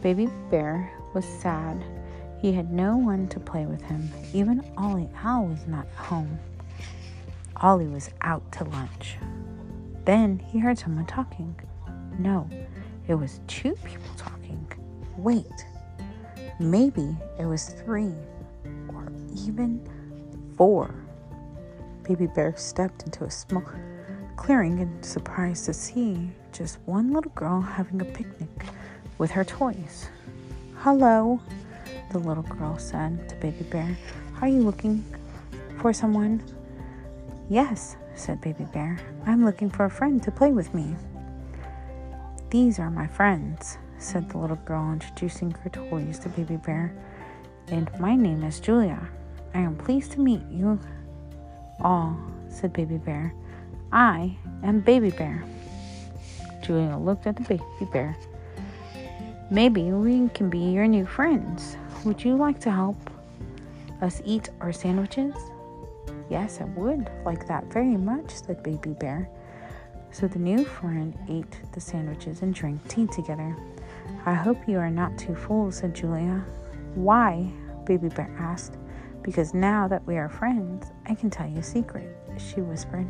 Baby 0.02 0.28
Bear 0.50 0.90
was 1.14 1.24
sad. 1.24 1.84
He 2.40 2.52
had 2.52 2.72
no 2.72 2.96
one 2.96 3.28
to 3.28 3.38
play 3.38 3.66
with 3.66 3.82
him. 3.82 4.10
Even 4.32 4.64
Ollie 4.76 5.10
Owl 5.22 5.46
was 5.46 5.66
not 5.66 5.86
home. 5.96 6.38
Ollie 7.56 7.86
was 7.86 8.10
out 8.22 8.50
to 8.52 8.64
lunch. 8.64 9.16
Then 10.04 10.40
he 10.40 10.58
heard 10.58 10.78
someone 10.78 11.06
talking. 11.06 11.54
No, 12.18 12.48
it 13.08 13.14
was 13.14 13.40
two 13.46 13.74
people 13.84 14.14
talking. 14.16 14.66
Wait, 15.16 15.66
maybe 16.58 17.16
it 17.38 17.44
was 17.44 17.70
three 17.70 18.14
or 18.88 19.12
even 19.46 19.80
four. 20.56 20.94
Baby 22.04 22.26
Bear 22.26 22.54
stepped 22.56 23.04
into 23.04 23.24
a 23.24 23.30
small 23.30 23.64
clearing 24.36 24.80
and 24.80 25.04
surprised 25.04 25.66
to 25.66 25.74
see 25.74 26.30
just 26.52 26.78
one 26.84 27.12
little 27.12 27.30
girl 27.32 27.60
having 27.60 28.00
a 28.00 28.04
picnic 28.04 28.48
with 29.18 29.30
her 29.30 29.44
toys. 29.44 30.08
Hello, 30.78 31.40
the 32.10 32.18
little 32.18 32.42
girl 32.42 32.78
said 32.78 33.28
to 33.28 33.36
Baby 33.36 33.64
Bear. 33.64 33.96
Are 34.40 34.48
you 34.48 34.60
looking 34.62 35.04
for 35.80 35.92
someone? 35.92 36.42
Yes, 37.48 37.96
said 38.14 38.40
Baby 38.40 38.64
Bear. 38.72 38.98
I'm 39.26 39.44
looking 39.44 39.70
for 39.70 39.84
a 39.84 39.90
friend 39.90 40.22
to 40.24 40.30
play 40.30 40.50
with 40.50 40.74
me. 40.74 40.96
These 42.52 42.78
are 42.78 42.90
my 42.90 43.06
friends, 43.06 43.78
said 43.96 44.28
the 44.28 44.36
little 44.36 44.56
girl, 44.66 44.92
introducing 44.92 45.52
her 45.52 45.70
toys 45.70 46.18
to 46.18 46.28
Baby 46.28 46.56
Bear. 46.56 46.94
And 47.68 47.90
my 47.98 48.14
name 48.14 48.44
is 48.44 48.60
Julia. 48.60 49.08
I 49.54 49.60
am 49.60 49.74
pleased 49.74 50.12
to 50.12 50.20
meet 50.20 50.42
you 50.50 50.78
all, 51.80 52.14
said 52.50 52.74
Baby 52.74 52.98
Bear. 52.98 53.32
I 53.90 54.36
am 54.62 54.80
Baby 54.80 55.08
Bear. 55.08 55.42
Julia 56.62 56.94
looked 56.98 57.26
at 57.26 57.36
the 57.36 57.42
baby 57.44 57.64
bear. 57.90 58.14
Maybe 59.50 59.84
we 59.84 60.28
can 60.28 60.50
be 60.50 60.58
your 60.58 60.86
new 60.86 61.06
friends. 61.06 61.78
Would 62.04 62.22
you 62.22 62.36
like 62.36 62.60
to 62.60 62.70
help 62.70 62.98
us 64.02 64.20
eat 64.26 64.50
our 64.60 64.74
sandwiches? 64.74 65.34
Yes, 66.28 66.60
I 66.60 66.64
would 66.64 67.08
like 67.24 67.48
that 67.48 67.72
very 67.72 67.96
much, 67.96 68.30
said 68.30 68.62
Baby 68.62 68.90
Bear. 68.90 69.30
So 70.12 70.28
the 70.28 70.38
new 70.38 70.64
friend 70.64 71.18
ate 71.28 71.58
the 71.72 71.80
sandwiches 71.80 72.42
and 72.42 72.54
drank 72.54 72.86
tea 72.86 73.06
together. 73.06 73.56
I 74.26 74.34
hope 74.34 74.68
you 74.68 74.78
are 74.78 74.90
not 74.90 75.16
too 75.16 75.34
full, 75.34 75.72
said 75.72 75.94
Julia. 75.94 76.44
Why? 76.94 77.50
Baby 77.86 78.08
Bear 78.10 78.30
asked. 78.38 78.76
Because 79.22 79.54
now 79.54 79.88
that 79.88 80.06
we 80.06 80.16
are 80.18 80.28
friends, 80.28 80.86
I 81.06 81.14
can 81.14 81.30
tell 81.30 81.48
you 81.48 81.58
a 81.58 81.62
secret, 81.62 82.14
she 82.36 82.60
whispered. 82.60 83.06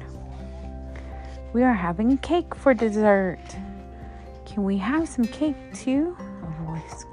We 1.53 1.65
are 1.65 1.75
having 1.75 2.19
cake 2.19 2.55
for 2.55 2.73
dessert. 2.73 3.41
Can 4.47 4.63
we 4.63 4.79
have 4.79 5.09
some 5.09 5.25
cake 5.25 5.57
too? 5.75 6.17
A 6.21 6.65
voice 6.65 7.05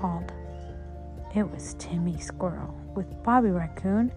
called. 0.00 0.32
It 1.34 1.50
was 1.50 1.74
Timmy 1.80 2.20
Squirrel 2.20 2.72
with 2.94 3.06
Bobby 3.24 3.50
Raccoon, 3.50 4.12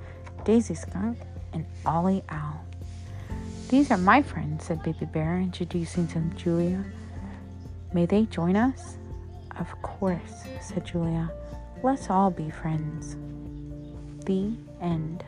Daisy 0.46 0.76
Skunk, 0.76 1.18
and 1.54 1.66
Ollie 1.86 2.24
Owl. 2.30 2.67
These 3.70 3.92
are 3.92 3.98
my 3.98 4.22
friends, 4.22 4.64
said 4.64 4.82
Baby 4.82 5.06
Bear, 5.06 5.40
introducing 5.40 6.08
to 6.08 6.20
Julia. 6.38 6.86
May 7.92 8.06
they 8.06 8.24
join 8.24 8.56
us? 8.56 8.96
Of 9.60 9.70
course, 9.82 10.46
said 10.62 10.86
Julia. 10.86 11.30
Let's 11.84 12.10
all 12.10 12.32
be 12.32 12.50
friends. 12.50 13.18
The 14.26 14.54
end. 14.80 15.26